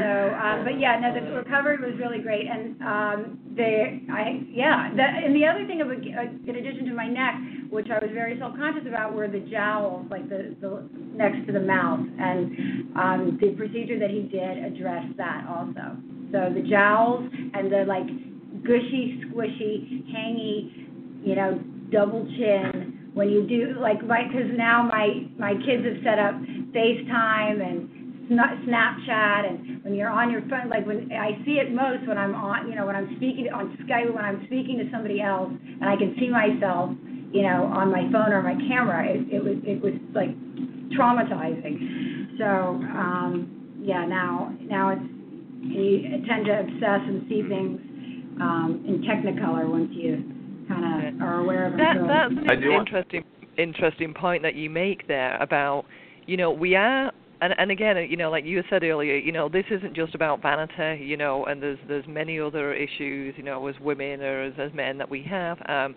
So, 0.00 0.06
um, 0.06 0.64
but 0.64 0.80
yeah, 0.80 0.98
no, 0.98 1.12
the 1.12 1.20
recovery 1.36 1.76
was 1.76 1.92
really 2.00 2.20
great, 2.20 2.46
and 2.48 2.80
um, 2.80 3.38
the 3.54 4.00
I 4.10 4.40
yeah, 4.48 4.88
the, 4.96 5.02
and 5.02 5.36
the 5.36 5.44
other 5.44 5.66
thing 5.66 5.82
of 5.82 5.88
a, 5.88 6.00
in 6.00 6.56
addition 6.56 6.86
to 6.86 6.94
my 6.94 7.06
neck, 7.06 7.34
which 7.68 7.88
I 7.90 7.98
was 8.00 8.08
very 8.14 8.38
self-conscious 8.38 8.88
about, 8.88 9.12
were 9.12 9.28
the 9.28 9.40
jowls, 9.40 10.06
like 10.10 10.26
the, 10.30 10.56
the 10.62 10.88
next 11.12 11.44
to 11.48 11.52
the 11.52 11.60
mouth, 11.60 12.00
and 12.18 12.96
um, 12.96 13.38
the 13.42 13.50
procedure 13.58 13.98
that 13.98 14.08
he 14.08 14.22
did 14.22 14.64
addressed 14.64 15.18
that 15.18 15.44
also. 15.46 16.00
So 16.32 16.48
the 16.48 16.64
jowls 16.64 17.28
and 17.52 17.70
the 17.70 17.84
like 17.84 18.08
gushy, 18.64 19.22
squishy, 19.26 20.04
hangy, 20.12 21.26
you 21.26 21.34
know, 21.34 21.60
double 21.90 22.24
chin 22.36 23.10
when 23.14 23.28
you 23.28 23.46
do 23.46 23.80
like 23.80 24.04
my 24.06 24.22
because 24.28 24.50
now 24.56 24.82
my 24.82 25.26
my 25.38 25.54
kids 25.66 25.84
have 25.84 25.98
set 26.04 26.18
up 26.18 26.34
FaceTime 26.72 27.58
and 27.60 27.88
Snapchat 28.30 29.48
and 29.48 29.82
when 29.82 29.94
you're 29.94 30.08
on 30.08 30.30
your 30.30 30.42
phone, 30.42 30.70
like 30.70 30.86
when 30.86 31.10
I 31.12 31.34
see 31.44 31.58
it 31.58 31.74
most 31.74 32.06
when 32.06 32.16
I'm 32.16 32.34
on, 32.34 32.68
you 32.68 32.76
know, 32.76 32.86
when 32.86 32.94
I'm 32.94 33.16
speaking 33.16 33.48
on 33.52 33.76
Skype, 33.82 34.14
when 34.14 34.24
I'm 34.24 34.46
speaking 34.46 34.78
to 34.78 34.88
somebody 34.92 35.20
else, 35.20 35.50
and 35.50 35.84
I 35.84 35.96
can 35.96 36.14
see 36.18 36.30
myself, 36.30 36.94
you 37.32 37.42
know, 37.42 37.66
on 37.74 37.90
my 37.90 38.06
phone 38.12 38.32
or 38.32 38.42
my 38.42 38.54
camera, 38.68 39.04
it, 39.08 39.34
it 39.34 39.42
was 39.42 39.58
it 39.64 39.82
was 39.82 39.94
like 40.14 40.30
traumatizing. 40.94 42.38
So 42.38 42.46
um, 42.46 43.82
yeah, 43.82 44.06
now 44.06 44.54
now 44.62 44.90
it's 44.90 45.02
you 45.62 46.22
tend 46.26 46.46
to 46.46 46.60
obsess 46.60 47.02
and 47.04 47.26
see 47.28 47.42
things 47.42 47.80
um, 48.40 48.84
in 48.86 49.02
Technicolor 49.02 49.68
once 49.68 49.90
you 49.92 50.22
kind 50.68 51.14
of 51.14 51.22
are 51.22 51.40
aware 51.40 51.66
of 51.66 51.74
it. 51.74 51.78
That, 51.78 51.96
so. 51.96 52.06
that's 52.06 52.62
an 52.62 52.70
interesting 52.70 53.24
interesting 53.58 54.14
point 54.14 54.42
that 54.42 54.54
you 54.54 54.70
make 54.70 55.06
there 55.06 55.36
about 55.42 55.84
you 56.26 56.36
know 56.36 56.50
we 56.50 56.76
are 56.76 57.12
and 57.40 57.54
and 57.58 57.70
again, 57.70 57.96
you 58.08 58.16
know, 58.16 58.30
like 58.30 58.44
you 58.44 58.62
said 58.68 58.82
earlier, 58.82 59.16
you 59.16 59.32
know, 59.32 59.48
this 59.48 59.64
isn't 59.70 59.94
just 59.94 60.14
about 60.14 60.42
vanity, 60.42 61.04
you 61.04 61.16
know, 61.16 61.46
and 61.46 61.62
there's 61.62 61.78
there's 61.88 62.06
many 62.06 62.38
other 62.38 62.74
issues, 62.74 63.34
you 63.36 63.42
know, 63.42 63.66
as 63.66 63.74
women 63.80 64.20
or 64.22 64.42
as, 64.42 64.52
as 64.58 64.72
men 64.74 64.98
that 64.98 65.08
we 65.08 65.22
have. 65.22 65.58
Um, 65.68 65.94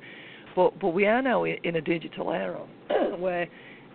but 0.55 0.79
but 0.79 0.89
we 0.89 1.05
are 1.05 1.21
now 1.21 1.43
in 1.43 1.75
a 1.75 1.81
digital 1.81 2.31
era 2.31 2.65
where 3.17 3.47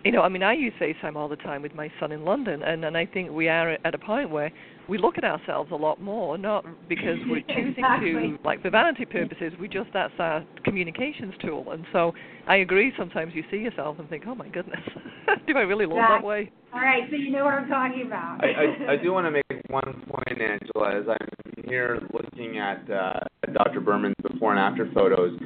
you 0.05 0.13
know, 0.13 0.21
I 0.21 0.29
mean, 0.29 0.43
I 0.43 0.53
use 0.53 0.71
FaceTime 0.79 1.17
all 1.17 1.27
the 1.27 1.35
time 1.35 1.61
with 1.61 1.75
my 1.75 1.91
son 1.99 2.11
in 2.11 2.23
London, 2.23 2.61
and 2.63 2.85
and 2.85 2.95
I 2.95 3.05
think 3.05 3.31
we 3.31 3.49
are 3.49 3.77
at 3.83 3.95
a 3.95 3.99
point 3.99 4.29
where 4.29 4.51
we 4.89 4.97
look 4.97 5.17
at 5.17 5.23
ourselves 5.23 5.71
a 5.71 5.75
lot 5.75 6.01
more, 6.01 6.37
not 6.37 6.65
because 6.89 7.17
we're 7.27 7.41
choosing 7.47 7.75
exactly. 7.77 8.11
to, 8.11 8.37
like 8.43 8.61
for 8.61 8.69
vanity 8.69 9.05
purposes. 9.05 9.53
We 9.59 9.67
just 9.67 9.89
that's 9.93 10.13
our 10.19 10.43
communications 10.65 11.33
tool, 11.41 11.71
and 11.71 11.85
so 11.93 12.13
I 12.47 12.57
agree. 12.57 12.91
Sometimes 12.97 13.33
you 13.35 13.43
see 13.51 13.57
yourself 13.57 13.99
and 13.99 14.09
think, 14.09 14.23
oh 14.27 14.35
my 14.35 14.49
goodness, 14.49 14.81
do 15.47 15.57
I 15.57 15.61
really 15.61 15.85
look 15.85 15.97
exactly. 15.97 16.17
that 16.17 16.25
way? 16.25 16.51
All 16.73 16.81
right, 16.81 17.03
so 17.09 17.15
you 17.15 17.31
know 17.31 17.45
what 17.45 17.53
I'm 17.53 17.69
talking 17.69 18.05
about. 18.05 18.43
I, 18.43 18.91
I, 18.91 18.93
I 18.93 18.95
do 18.97 19.11
want 19.13 19.25
to 19.25 19.31
make 19.31 19.63
one 19.69 20.03
point, 20.07 20.41
Angela, 20.41 20.99
as 20.99 21.05
I'm 21.07 21.63
here 21.67 21.99
looking 22.13 22.59
at 22.59 22.89
uh, 22.91 23.19
Dr. 23.53 23.79
Berman's 23.79 24.15
before 24.21 24.55
and 24.55 24.59
after 24.59 24.91
photos. 24.93 25.39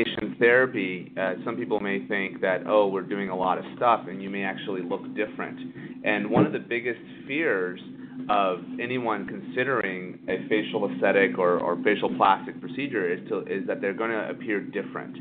Radiation 0.00 0.36
therapy, 0.38 1.12
uh, 1.20 1.34
some 1.44 1.56
people 1.56 1.80
may 1.80 2.06
think 2.06 2.40
that, 2.40 2.62
oh, 2.66 2.88
we're 2.88 3.02
doing 3.02 3.28
a 3.28 3.36
lot 3.36 3.58
of 3.58 3.64
stuff 3.76 4.06
and 4.08 4.22
you 4.22 4.30
may 4.30 4.42
actually 4.42 4.82
look 4.82 5.02
different. 5.14 5.58
And 6.04 6.30
one 6.30 6.46
of 6.46 6.52
the 6.52 6.58
biggest 6.58 7.00
fears 7.26 7.80
of 8.28 8.58
anyone 8.80 9.26
considering 9.26 10.18
a 10.28 10.48
facial 10.48 10.90
aesthetic 10.90 11.38
or, 11.38 11.58
or 11.58 11.76
facial 11.82 12.14
plastic 12.16 12.60
procedure 12.60 13.12
is, 13.12 13.26
to, 13.28 13.40
is 13.40 13.66
that 13.66 13.80
they're 13.80 13.94
going 13.94 14.10
to 14.10 14.28
appear 14.30 14.60
different. 14.60 15.16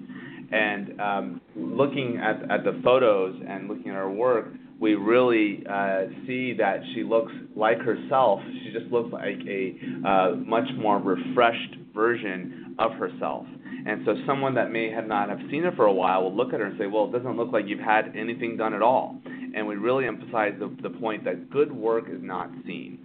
And 0.51 0.99
um, 0.99 1.41
looking 1.55 2.17
at, 2.17 2.51
at 2.51 2.63
the 2.63 2.79
photos 2.83 3.39
and 3.47 3.67
looking 3.67 3.89
at 3.89 3.95
our 3.95 4.09
work, 4.09 4.47
we 4.79 4.95
really 4.95 5.63
uh, 5.69 6.05
see 6.25 6.53
that 6.53 6.79
she 6.93 7.03
looks 7.03 7.31
like 7.55 7.79
herself. 7.79 8.39
She 8.63 8.71
just 8.71 8.91
looks 8.91 9.12
like 9.12 9.39
a 9.47 9.75
uh, 10.07 10.35
much 10.38 10.67
more 10.77 10.99
refreshed 10.99 11.75
version 11.93 12.75
of 12.79 12.93
herself. 12.93 13.45
And 13.85 14.01
so 14.05 14.15
someone 14.25 14.55
that 14.55 14.71
may 14.71 14.89
have 14.91 15.07
not 15.07 15.29
have 15.29 15.39
seen 15.51 15.63
her 15.63 15.71
for 15.75 15.85
a 15.85 15.93
while 15.93 16.23
will 16.23 16.35
look 16.35 16.53
at 16.53 16.59
her 16.59 16.65
and 16.65 16.77
say, 16.77 16.85
well, 16.88 17.05
it 17.05 17.12
doesn't 17.12 17.38
look 17.38 17.51
like 17.51 17.65
you've 17.67 17.79
had 17.79 18.15
anything 18.15 18.57
done 18.57 18.73
at 18.73 18.81
all. 18.81 19.17
And 19.55 19.67
we 19.67 19.75
really 19.75 20.05
emphasize 20.05 20.53
the, 20.59 20.75
the 20.81 20.89
point 20.89 21.23
that 21.25 21.49
good 21.49 21.71
work 21.71 22.05
is 22.09 22.21
not 22.21 22.49
seen. 22.65 22.99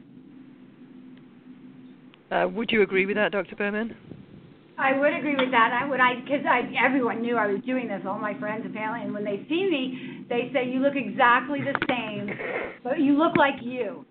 Uh, 2.31 2.49
would 2.49 2.71
you 2.71 2.83
agree 2.83 3.07
with 3.07 3.17
that, 3.17 3.33
Dr. 3.33 3.57
Berman? 3.57 3.95
I 4.77 4.99
would 4.99 5.15
agree 5.15 5.37
with 5.37 5.51
that. 5.53 5.71
I 5.73 5.89
would, 5.89 6.01
I 6.01 6.21
because 6.21 6.45
I 6.49 6.63
everyone 6.85 7.23
knew 7.23 7.37
I 7.37 7.47
was 7.47 7.63
doing 7.65 7.87
this, 7.87 8.03
all 8.07 8.19
my 8.19 8.37
friends 8.41 8.63
and 8.65 8.75
family, 8.75 9.03
and 9.03 9.15
when 9.15 9.25
they 9.25 9.47
see 9.49 9.69
me, 9.71 10.27
they 10.29 10.51
say 10.53 10.69
you 10.69 10.81
look 10.81 10.97
exactly 10.97 11.61
the 11.61 11.79
same, 11.87 12.29
but 12.83 12.99
you 12.99 13.17
look 13.17 13.37
like 13.37 13.63
you, 13.63 14.05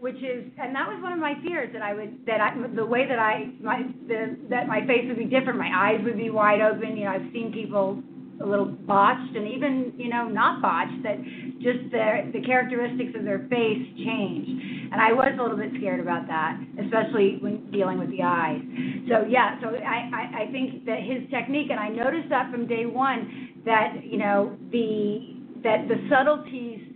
which 0.00 0.16
is, 0.16 0.44
and 0.58 0.74
that 0.74 0.88
was 0.88 1.00
one 1.00 1.12
of 1.12 1.20
my 1.20 1.34
fears 1.46 1.70
that 1.72 1.82
I 1.82 1.94
would 1.94 2.26
that 2.26 2.40
I 2.40 2.50
the 2.74 2.84
way 2.84 3.06
that 3.06 3.18
I 3.20 3.50
my 3.60 3.82
the 4.08 4.36
that 4.50 4.66
my 4.66 4.84
face 4.86 5.04
would 5.06 5.18
be 5.18 5.24
different, 5.24 5.56
my 5.56 5.70
eyes 5.72 6.00
would 6.04 6.16
be 6.18 6.30
wide 6.30 6.60
open. 6.60 6.96
You 6.96 7.04
know, 7.04 7.12
I've 7.12 7.32
seen 7.32 7.52
people 7.52 8.02
a 8.40 8.46
little 8.46 8.66
botched 8.66 9.34
and 9.34 9.48
even 9.48 9.92
you 9.96 10.08
know 10.08 10.28
not 10.28 10.62
botched 10.62 11.02
that 11.02 11.18
just 11.60 11.90
the 11.90 12.30
the 12.32 12.40
characteristics 12.44 13.10
of 13.16 13.24
their 13.24 13.40
face 13.50 13.82
change 13.98 14.46
and 14.92 15.00
i 15.00 15.12
was 15.12 15.32
a 15.38 15.42
little 15.42 15.56
bit 15.56 15.70
scared 15.78 16.00
about 16.00 16.26
that 16.26 16.58
especially 16.84 17.38
when 17.40 17.70
dealing 17.70 17.98
with 17.98 18.10
the 18.10 18.22
eyes. 18.22 18.60
So 19.08 19.26
yeah 19.28 19.60
so 19.60 19.68
i 19.74 20.10
i, 20.12 20.42
I 20.42 20.52
think 20.52 20.84
that 20.86 21.02
his 21.02 21.28
technique 21.30 21.70
and 21.70 21.80
i 21.80 21.88
noticed 21.88 22.28
that 22.30 22.50
from 22.50 22.66
day 22.66 22.86
one 22.86 23.54
that 23.64 24.04
you 24.04 24.18
know 24.18 24.56
the 24.70 25.34
that 25.64 25.88
the 25.88 25.98
subtleties 26.08 26.88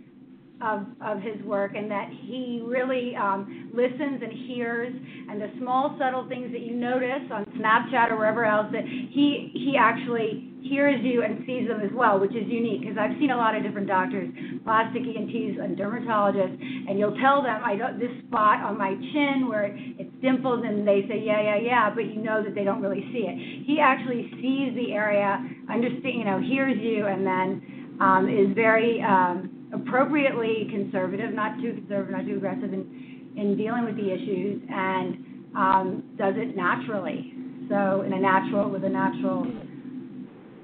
of, 0.61 0.85
of 1.01 1.21
his 1.21 1.41
work 1.43 1.73
and 1.75 1.91
that 1.91 2.09
he 2.09 2.61
really 2.65 3.15
um, 3.17 3.69
listens 3.73 4.21
and 4.23 4.31
hears 4.47 4.93
and 5.29 5.41
the 5.41 5.51
small 5.59 5.95
subtle 5.99 6.27
things 6.29 6.51
that 6.53 6.61
you 6.61 6.73
notice 6.73 7.29
on 7.31 7.43
Snapchat 7.59 8.11
or 8.11 8.17
wherever 8.17 8.45
else 8.45 8.67
that 8.71 8.85
he 8.85 9.51
he 9.53 9.75
actually 9.77 10.52
hears 10.63 10.99
you 11.03 11.23
and 11.23 11.43
sees 11.45 11.67
them 11.67 11.81
as 11.81 11.91
well, 11.93 12.19
which 12.19 12.31
is 12.31 12.47
unique 12.47 12.81
because 12.81 12.97
I've 12.97 13.17
seen 13.19 13.31
a 13.31 13.37
lot 13.37 13.55
of 13.55 13.63
different 13.63 13.87
doctors, 13.87 14.29
plastic 14.63 15.03
ENTs 15.03 15.59
and 15.59 15.77
dermatologists, 15.77 16.57
and 16.89 16.97
you'll 16.97 17.17
tell 17.19 17.43
them 17.43 17.61
I 17.63 17.75
don't 17.75 17.99
this 17.99 18.11
spot 18.27 18.63
on 18.63 18.77
my 18.77 18.95
chin 18.95 19.47
where 19.47 19.71
it's 19.75 20.13
dimpled 20.21 20.65
and 20.65 20.87
they 20.87 21.05
say 21.07 21.21
yeah 21.23 21.41
yeah 21.41 21.59
yeah, 21.59 21.89
but 21.93 22.05
you 22.05 22.21
know 22.21 22.43
that 22.43 22.55
they 22.55 22.63
don't 22.63 22.81
really 22.81 23.03
see 23.11 23.27
it. 23.27 23.65
He 23.65 23.79
actually 23.79 24.31
sees 24.41 24.75
the 24.75 24.93
area, 24.93 25.39
understand 25.69 26.15
you 26.15 26.25
know 26.25 26.39
hears 26.39 26.77
you 26.79 27.07
and 27.07 27.25
then 27.25 27.97
um, 27.99 28.29
is 28.29 28.53
very 28.55 29.01
um, 29.01 29.69
appropriately 29.73 30.67
conservative, 30.69 31.33
not 31.33 31.59
too 31.61 31.73
conservative, 31.73 32.11
not 32.11 32.25
too 32.25 32.37
aggressive 32.37 32.73
in, 32.73 33.33
in 33.35 33.57
dealing 33.57 33.85
with 33.85 33.95
the 33.95 34.13
issues, 34.13 34.61
and 34.69 35.17
um, 35.55 36.03
does 36.17 36.33
it 36.37 36.55
naturally. 36.55 37.33
So 37.69 38.01
in 38.01 38.13
a 38.13 38.19
natural, 38.19 38.69
with 38.69 38.83
a 38.83 38.89
natural 38.89 39.47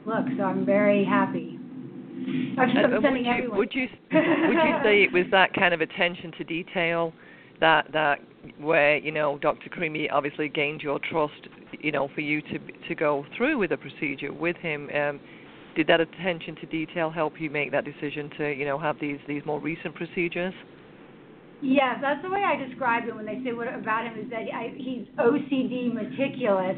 look. 0.05 0.25
So 0.37 0.43
I'm 0.43 0.65
very 0.65 1.03
happy. 1.05 1.59
I'm 2.57 2.59
uh, 2.59 3.01
sending 3.01 3.25
would, 3.25 3.25
you, 3.25 3.31
everyone. 3.31 3.57
would 3.57 3.73
you 3.73 3.87
would 4.11 4.53
you 4.53 4.75
say 4.83 5.03
it 5.03 5.13
was 5.13 5.25
that 5.31 5.53
kind 5.53 5.73
of 5.73 5.81
attention 5.81 6.31
to 6.37 6.43
detail 6.43 7.13
that 7.59 7.87
that 7.93 8.19
where 8.59 8.97
you 8.97 9.11
know 9.11 9.37
Dr. 9.37 9.69
Karimi 9.69 10.07
obviously 10.11 10.49
gained 10.49 10.81
your 10.81 10.99
trust, 10.99 11.47
you 11.79 11.91
know, 11.91 12.09
for 12.13 12.21
you 12.21 12.41
to 12.41 12.59
to 12.87 12.95
go 12.95 13.25
through 13.37 13.57
with 13.57 13.69
the 13.71 13.77
procedure 13.77 14.33
with 14.33 14.57
him? 14.57 14.89
Um, 14.93 15.19
did 15.75 15.87
that 15.87 16.01
attention 16.01 16.55
to 16.57 16.65
detail 16.65 17.09
help 17.09 17.39
you 17.39 17.49
make 17.49 17.71
that 17.71 17.85
decision 17.85 18.29
to 18.37 18.51
you 18.51 18.65
know 18.65 18.77
have 18.77 18.97
these 18.99 19.19
these 19.27 19.43
more 19.45 19.59
recent 19.59 19.95
procedures? 19.95 20.53
Yes, 21.61 21.97
that's 22.01 22.21
the 22.21 22.29
way 22.29 22.41
I 22.41 22.55
describe 22.55 23.07
it 23.07 23.15
when 23.15 23.25
they 23.25 23.41
say 23.43 23.51
what 23.51 23.67
about 23.67 24.05
him 24.05 24.17
is 24.17 24.29
that 24.29 24.43
I, 24.53 24.73
he's 24.77 25.05
OCD 25.17 25.93
meticulous 25.93 26.77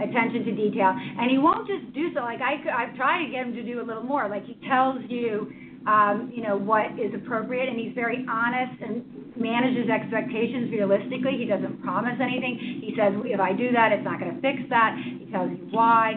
attention 0.00 0.44
to 0.44 0.52
detail. 0.54 0.94
And 0.94 1.30
he 1.30 1.38
won't 1.38 1.66
just 1.66 1.92
do 1.94 2.12
so 2.14 2.20
like 2.20 2.40
I 2.40 2.60
I've 2.70 2.94
tried 2.96 3.24
to 3.24 3.30
get 3.30 3.46
him 3.46 3.54
to 3.54 3.62
do 3.62 3.80
a 3.80 3.84
little 3.84 4.02
more. 4.02 4.28
Like 4.28 4.44
he 4.46 4.56
tells 4.68 4.98
you 5.08 5.52
um, 5.86 6.30
you 6.32 6.42
know 6.42 6.56
what 6.56 6.94
is 6.98 7.12
appropriate 7.14 7.68
and 7.68 7.78
he's 7.78 7.94
very 7.94 8.24
honest 8.30 8.80
and 8.82 9.02
manages 9.36 9.90
expectations 9.90 10.70
realistically. 10.70 11.36
He 11.36 11.46
doesn't 11.46 11.82
promise 11.82 12.16
anything. 12.20 12.82
He 12.82 12.94
says 12.96 13.12
if 13.24 13.40
I 13.40 13.52
do 13.52 13.72
that 13.72 13.92
it's 13.92 14.04
not 14.04 14.20
going 14.20 14.34
to 14.34 14.40
fix 14.40 14.62
that. 14.70 14.96
He 14.96 15.26
tells 15.30 15.50
you 15.50 15.68
why. 15.70 16.14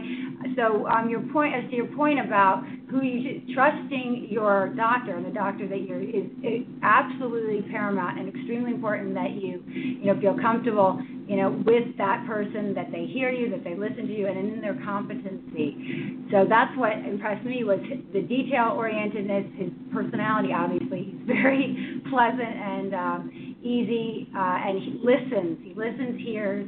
So 0.56 0.88
um, 0.88 1.10
your 1.10 1.22
point 1.34 1.56
as 1.56 1.70
to 1.70 1.76
your 1.76 1.90
point 1.96 2.20
about 2.20 2.64
who 2.89 3.02
you 3.02 3.41
trusting 3.54 4.28
your 4.30 4.69
doctor 4.76 5.15
and 5.15 5.26
the 5.26 5.32
doctor 5.32 5.67
that 5.67 5.82
you're 5.88 6.02
is, 6.02 6.26
is 6.43 6.62
absolutely 6.84 7.67
paramount 7.71 8.19
and 8.19 8.30
extremely 8.30 8.71
important 8.71 9.13
that 9.15 9.32
you 9.32 9.63
you 9.65 10.06
know 10.06 10.19
feel 10.21 10.38
comfortable 10.39 11.02
you 11.28 11.36
know 11.36 11.50
with 11.65 11.98
that 11.98 12.24
person 12.28 12.76
that 12.76 12.91
they 12.91 13.06
hear 13.08 13.32
you 13.32 13.50
that 13.50 13.63
they 13.63 13.74
listen 13.76 14.06
to 14.06 14.13
you 14.13 14.28
and 14.28 14.38
in 14.38 14.62
their 14.62 14.78
competency. 14.86 16.17
So 16.32 16.45
that's 16.48 16.78
what 16.78 16.93
impressed 16.93 17.45
me 17.45 17.63
was 17.63 17.80
the 18.13 18.21
detail 18.21 18.78
orientedness 18.78 19.58
his 19.58 19.71
personality 19.91 20.50
obviously. 20.54 21.12
He's 21.12 21.26
very 21.26 22.02
pleasant 22.10 22.41
and 22.41 22.93
um, 22.93 23.56
easy 23.63 24.30
uh, 24.36 24.62
and 24.62 24.78
he 24.78 25.02
listens. 25.02 25.58
He 25.63 25.74
listens 25.74 26.21
hears 26.21 26.67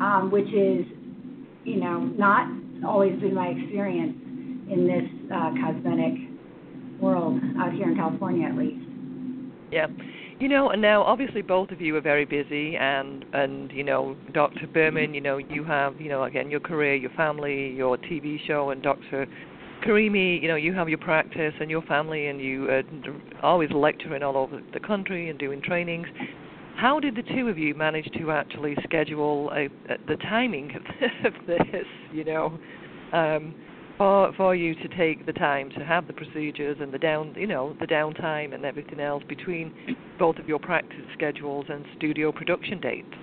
um, 0.00 0.30
which 0.30 0.48
is 0.54 0.86
you 1.64 1.80
know 1.80 1.98
not 2.14 2.46
always 2.86 3.18
been 3.18 3.34
my 3.34 3.48
experience 3.48 4.14
in 4.70 4.86
this 4.86 5.32
uh, 5.32 5.50
cosmetic 5.60 6.28
world 7.00 7.40
out 7.58 7.72
here 7.72 7.88
in 7.90 7.96
California, 7.96 8.46
at 8.46 8.56
least. 8.56 8.84
Yeah. 9.70 9.86
You 10.40 10.48
know, 10.48 10.70
and 10.70 10.80
now 10.80 11.02
obviously 11.02 11.42
both 11.42 11.70
of 11.70 11.80
you 11.80 11.96
are 11.96 12.00
very 12.00 12.24
busy, 12.24 12.76
and 12.76 13.24
and 13.32 13.72
you 13.72 13.82
know, 13.82 14.16
Dr. 14.32 14.68
Berman, 14.72 15.12
you 15.12 15.20
know, 15.20 15.38
you 15.38 15.64
have 15.64 16.00
you 16.00 16.08
know 16.08 16.22
again 16.24 16.48
your 16.48 16.60
career, 16.60 16.94
your 16.94 17.10
family, 17.10 17.70
your 17.72 17.96
TV 17.98 18.38
show, 18.46 18.70
and 18.70 18.80
Dr. 18.80 19.26
Karimi, 19.84 20.40
you 20.40 20.48
know, 20.48 20.56
you 20.56 20.72
have 20.74 20.88
your 20.88 20.98
practice 20.98 21.54
and 21.60 21.70
your 21.70 21.82
family, 21.82 22.28
and 22.28 22.40
you 22.40 22.68
are 22.70 22.82
always 23.42 23.70
lecturing 23.72 24.22
all 24.22 24.36
over 24.36 24.60
the 24.72 24.80
country 24.80 25.28
and 25.28 25.38
doing 25.38 25.60
trainings. 25.60 26.06
How 26.76 27.00
did 27.00 27.16
the 27.16 27.22
two 27.34 27.48
of 27.48 27.58
you 27.58 27.74
manage 27.74 28.08
to 28.18 28.30
actually 28.30 28.76
schedule 28.84 29.50
a, 29.50 29.66
a, 29.92 29.98
the 30.06 30.16
timing 30.22 30.70
of, 30.76 30.82
of 31.32 31.46
this? 31.46 31.86
You 32.12 32.24
know, 32.24 32.58
um, 33.12 33.54
for 33.98 34.32
for 34.36 34.54
you 34.54 34.74
to 34.76 34.88
take 34.96 35.26
the 35.26 35.32
time 35.32 35.70
to 35.70 35.84
have 35.84 36.06
the 36.06 36.12
procedures 36.12 36.78
and 36.80 36.92
the 36.92 36.98
down, 36.98 37.34
you 37.36 37.46
know, 37.46 37.76
the 37.80 37.86
downtime 37.86 38.54
and 38.54 38.64
everything 38.64 39.00
else 39.00 39.22
between 39.28 39.74
both 40.18 40.38
of 40.38 40.48
your 40.48 40.60
practice 40.60 41.04
schedules 41.14 41.66
and 41.68 41.84
studio 41.96 42.32
production 42.32 42.80
dates. 42.80 43.14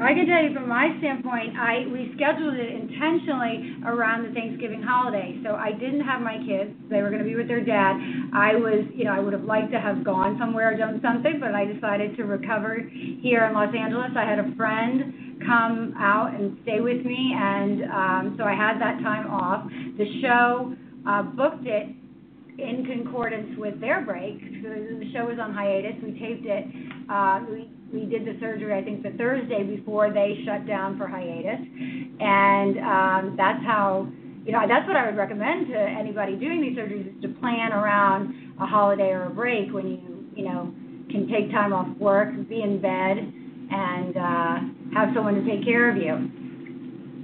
I 0.00 0.10
can 0.10 0.26
tell 0.26 0.42
you 0.42 0.52
from 0.52 0.68
my 0.68 0.90
standpoint, 0.98 1.56
I 1.56 1.86
we 1.92 2.10
scheduled 2.16 2.54
it 2.54 2.72
intentionally 2.74 3.78
around 3.86 4.26
the 4.26 4.34
Thanksgiving 4.34 4.82
holiday. 4.82 5.38
So 5.44 5.54
I 5.54 5.70
didn't 5.70 6.00
have 6.00 6.20
my 6.20 6.38
kids; 6.46 6.74
they 6.90 7.02
were 7.02 7.10
going 7.10 7.22
to 7.22 7.28
be 7.28 7.36
with 7.36 7.46
their 7.46 7.64
dad. 7.64 7.94
I 8.34 8.54
was, 8.54 8.86
you 8.94 9.04
know, 9.04 9.12
I 9.12 9.20
would 9.20 9.32
have 9.32 9.44
liked 9.44 9.70
to 9.72 9.80
have 9.80 10.02
gone 10.02 10.36
somewhere 10.38 10.74
or 10.74 10.76
done 10.76 11.00
something, 11.02 11.38
but 11.38 11.54
I 11.54 11.64
decided 11.64 12.16
to 12.16 12.24
recover 12.24 12.82
here 13.22 13.44
in 13.46 13.54
Los 13.54 13.74
Angeles. 13.74 14.10
I 14.16 14.24
had 14.24 14.38
a 14.38 14.50
friend 14.56 15.14
come 15.48 15.94
out 15.96 16.34
and 16.34 16.58
stay 16.62 16.80
with 16.80 17.04
me, 17.04 17.32
and 17.34 17.82
um, 17.84 18.34
so 18.38 18.44
I 18.44 18.52
had 18.52 18.78
that 18.80 19.00
time 19.02 19.30
off. 19.30 19.64
The 19.96 20.06
show 20.20 20.76
uh, 21.08 21.22
booked 21.22 21.66
it 21.66 21.88
in 22.58 22.84
concordance 22.84 23.56
with 23.56 23.80
their 23.80 24.04
break. 24.04 24.38
The 24.62 25.10
show 25.14 25.24
was 25.24 25.38
on 25.40 25.54
hiatus. 25.54 25.96
We 26.02 26.18
taped 26.18 26.44
it. 26.44 26.64
Uh, 27.08 27.40
we 27.50 27.70
we 27.92 28.04
did 28.04 28.26
the 28.26 28.36
surgery 28.38 28.74
I 28.76 28.84
think 28.84 29.02
the 29.02 29.16
Thursday 29.16 29.64
before 29.64 30.12
they 30.12 30.44
shut 30.44 30.66
down 30.66 30.98
for 30.98 31.08
hiatus, 31.08 31.64
and 32.20 32.78
um, 32.84 33.34
that's 33.36 33.64
how 33.64 34.06
you 34.48 34.52
know, 34.52 34.64
that's 34.66 34.88
what 34.88 34.96
I 34.96 35.04
would 35.04 35.18
recommend 35.18 35.68
to 35.68 35.76
anybody 35.76 36.34
doing 36.34 36.62
these 36.62 36.76
surgeries 36.76 37.14
is 37.14 37.20
to 37.20 37.28
plan 37.38 37.70
around 37.70 38.54
a 38.58 38.64
holiday 38.64 39.10
or 39.10 39.24
a 39.24 39.30
break 39.30 39.72
when 39.74 39.88
you, 39.88 40.24
you 40.34 40.44
know, 40.48 40.72
can 41.10 41.28
take 41.28 41.50
time 41.50 41.74
off 41.74 41.88
work, 41.98 42.32
be 42.48 42.62
in 42.62 42.80
bed, 42.80 43.30
and 43.70 44.16
uh, 44.16 44.98
have 44.98 45.14
someone 45.14 45.34
to 45.34 45.44
take 45.44 45.64
care 45.64 45.90
of 45.90 45.96
you. 45.96 46.16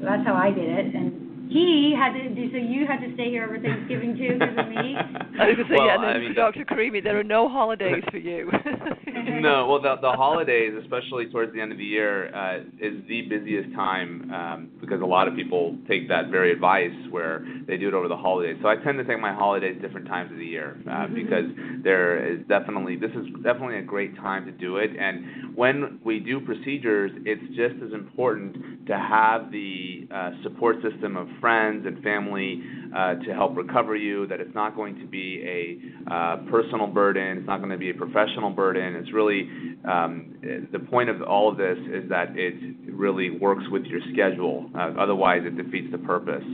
So 0.00 0.06
that's 0.06 0.26
how 0.26 0.34
I 0.34 0.50
did 0.50 0.68
it, 0.68 0.94
and 0.94 1.24
he 1.50 1.94
had 1.96 2.12
to 2.14 2.28
do. 2.34 2.50
So 2.50 2.56
you 2.58 2.86
had 2.86 3.00
to 3.00 3.14
stay 3.14 3.30
here 3.30 3.44
over 3.44 3.58
Thanksgiving 3.60 4.16
too 4.16 4.34
because 4.38 4.58
of 4.58 4.68
me. 4.68 4.96
I 5.40 5.46
was 5.48 5.56
going 5.56 5.56
to 5.56 5.62
say, 5.64 5.76
Well, 5.76 5.86
yeah, 5.86 5.94
and 5.94 6.02
then 6.02 6.10
I 6.10 6.18
mean- 6.18 6.28
for 6.30 6.34
Dr. 6.34 6.64
Karimi, 6.64 7.02
there 7.02 7.18
are 7.18 7.24
no 7.24 7.48
holidays 7.48 8.02
for 8.10 8.18
you. 8.18 8.50
no, 9.40 9.66
well, 9.68 9.80
the, 9.80 9.96
the 10.00 10.12
holidays, 10.12 10.72
especially 10.82 11.26
towards 11.30 11.52
the 11.52 11.60
end 11.60 11.72
of 11.72 11.78
the 11.78 11.84
year, 11.84 12.34
uh, 12.34 12.60
is 12.80 13.02
the 13.08 13.22
busiest 13.28 13.74
time 13.74 14.30
um, 14.32 14.70
because 14.84 15.02
a 15.02 15.06
lot 15.06 15.28
of 15.28 15.34
people 15.34 15.76
take 15.88 16.08
that 16.08 16.28
very 16.30 16.52
advice 16.52 16.92
where 17.10 17.44
they 17.66 17.76
do 17.76 17.88
it 17.88 17.94
over 17.94 18.08
the 18.08 18.16
holidays. 18.16 18.56
So 18.62 18.68
I 18.68 18.76
tend 18.76 18.98
to 18.98 19.04
take 19.04 19.20
my 19.20 19.32
holidays 19.32 19.80
different 19.80 20.06
times 20.06 20.30
of 20.30 20.38
the 20.38 20.44
year 20.44 20.76
uh, 20.90 21.06
because 21.08 21.44
there 21.82 22.32
is 22.32 22.40
definitely 22.48 22.96
this 22.96 23.10
is 23.12 23.26
definitely 23.42 23.78
a 23.78 23.82
great 23.82 24.16
time 24.16 24.44
to 24.46 24.52
do 24.52 24.76
it. 24.76 24.90
And 24.98 25.56
when 25.56 26.00
we 26.04 26.20
do 26.20 26.40
procedures, 26.40 27.10
it's 27.24 27.46
just 27.56 27.82
as 27.84 27.92
important 27.92 28.86
to 28.86 28.98
have 28.98 29.50
the 29.50 30.08
uh, 30.14 30.30
support 30.42 30.76
system 30.82 31.16
of 31.16 31.28
friends 31.40 31.86
and 31.86 32.02
family 32.02 32.62
uh, 32.94 33.14
to 33.24 33.34
help 33.34 33.56
recover 33.56 33.96
you. 33.96 34.26
That 34.26 34.40
it's 34.40 34.54
not 34.54 34.76
going 34.76 34.98
to 34.98 35.06
be 35.06 35.42
a 35.44 36.12
uh, 36.12 36.36
personal 36.50 36.86
burden. 36.86 37.38
It's 37.38 37.46
not 37.46 37.58
going 37.58 37.70
to 37.70 37.78
be 37.78 37.90
a 37.90 37.94
professional 37.94 38.50
burden. 38.50 38.96
It's 38.96 39.12
really 39.12 39.48
um, 39.88 40.34
the 40.72 40.78
point 40.78 41.10
of 41.10 41.22
all 41.22 41.50
of 41.50 41.56
this 41.56 41.78
is 41.92 42.08
that 42.10 42.36
it 42.36 42.54
really 42.92 43.30
works 43.30 43.64
with 43.70 43.84
your 43.84 44.00
schedule. 44.12 44.70
Uh, 44.76 44.92
otherwise, 44.98 45.42
it 45.44 45.56
defeats 45.56 45.88
the 45.92 45.98
purpose. 45.98 46.44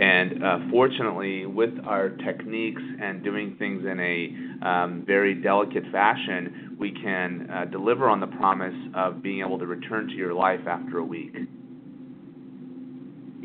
And 0.00 0.44
uh, 0.44 0.58
fortunately, 0.70 1.46
with 1.46 1.74
our 1.84 2.10
techniques 2.10 2.82
and 3.00 3.22
doing 3.22 3.56
things 3.58 3.84
in 3.84 4.00
a 4.00 4.66
um, 4.66 5.04
very 5.06 5.34
delicate 5.34 5.84
fashion, 5.92 6.76
we 6.78 6.92
can 6.92 7.48
uh, 7.50 7.64
deliver 7.66 8.08
on 8.08 8.20
the 8.20 8.26
promise 8.26 8.74
of 8.94 9.22
being 9.22 9.40
able 9.40 9.58
to 9.58 9.66
return 9.66 10.08
to 10.08 10.14
your 10.14 10.34
life 10.34 10.60
after 10.66 10.98
a 10.98 11.04
week. 11.04 11.34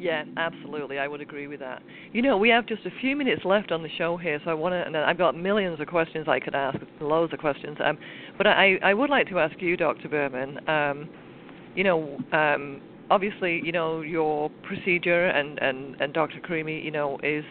Yeah, 0.04 0.26
absolutely. 0.36 1.00
I 1.00 1.08
would 1.08 1.22
agree 1.22 1.48
with 1.48 1.62
that. 1.62 1.82
You 2.12 2.22
know, 2.22 2.38
we 2.38 2.50
have 2.50 2.67
just 2.67 2.86
a 2.86 2.91
few 3.00 3.15
minutes 3.15 3.43
left 3.46 3.72
on 3.72 3.84
the 3.84 3.89
show 3.98 4.17
here, 4.17 4.39
so 4.43 4.52
I 4.52 4.54
want 4.54 4.74
to, 4.74 5.00
I've 5.00 5.17
got 5.17 5.38
millions 5.38 5.80
of 5.80 5.88
questions 5.88 6.28
I 6.28 6.41
could 6.41 6.56
ask, 6.56 6.78
loads 7.00 7.32
of 7.32 7.39
questions. 7.39 7.78
Um, 7.84 7.98
but 8.38 8.46
I, 8.46 8.78
I 8.84 8.93
would 8.93 9.10
like 9.10 9.30
to 9.30 9.39
ask 9.39 9.62
you, 9.62 9.78
Dr. 9.78 10.10
Berman. 10.10 10.67
Um, 10.67 11.10
you 11.74 11.86
know, 11.86 12.19
um, 12.34 12.82
obviously, 13.13 13.62
you 13.63 13.71
know, 13.71 14.02
your 14.02 14.49
procedure 14.63 15.28
and 15.28 15.60
and 15.62 15.95
and 15.99 16.13
Dr. 16.13 16.39
Karimi, 16.41 16.84
you 16.84 16.91
know, 16.91 17.17
is 17.21 17.45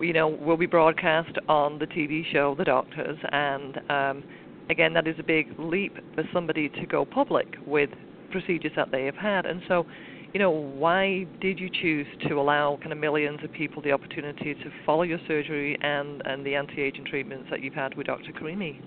you 0.00 0.12
know 0.12 0.28
will 0.28 0.56
be 0.56 0.66
broadcast 0.66 1.36
on 1.48 1.78
the 1.78 1.86
TV 1.86 2.24
show 2.32 2.54
The 2.56 2.64
Doctors, 2.64 3.18
and 3.30 3.78
um, 3.90 4.24
again, 4.70 4.94
that 4.94 5.06
is 5.06 5.16
a 5.18 5.22
big 5.22 5.54
leap 5.58 5.98
for 6.14 6.24
somebody 6.32 6.70
to 6.70 6.86
go 6.86 7.04
public 7.04 7.46
with 7.66 7.90
procedures 8.30 8.72
that 8.74 8.90
they 8.90 9.04
have 9.04 9.16
had, 9.16 9.44
and 9.44 9.62
so 9.68 9.86
you 10.32 10.40
know, 10.40 10.50
why 10.50 11.26
did 11.42 11.60
you 11.60 11.68
choose 11.68 12.06
to 12.26 12.40
allow 12.40 12.78
kind 12.80 12.90
of 12.90 12.96
millions 12.96 13.40
of 13.44 13.52
people 13.52 13.82
the 13.82 13.92
opportunity 13.92 14.54
to 14.54 14.70
follow 14.86 15.02
your 15.02 15.18
surgery 15.28 15.76
and, 15.82 16.22
and 16.24 16.46
the 16.46 16.54
anti-aging 16.54 17.04
treatments 17.04 17.48
that 17.50 17.60
you've 17.60 17.74
had 17.74 17.94
with 17.96 18.06
Dr. 18.06 18.32
Karimi? 18.32 18.80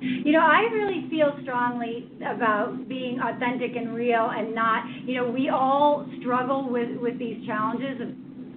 You 0.00 0.32
know, 0.32 0.40
I 0.40 0.68
really 0.72 1.08
feel 1.10 1.36
strongly 1.42 2.08
about 2.24 2.88
being 2.88 3.18
authentic 3.20 3.74
and 3.76 3.94
real 3.94 4.30
and 4.30 4.54
not, 4.54 4.84
you 5.04 5.14
know, 5.14 5.28
we 5.28 5.48
all 5.48 6.06
struggle 6.20 6.68
with, 6.70 6.96
with 6.98 7.18
these 7.18 7.44
challenges 7.46 8.00
of 8.00 8.08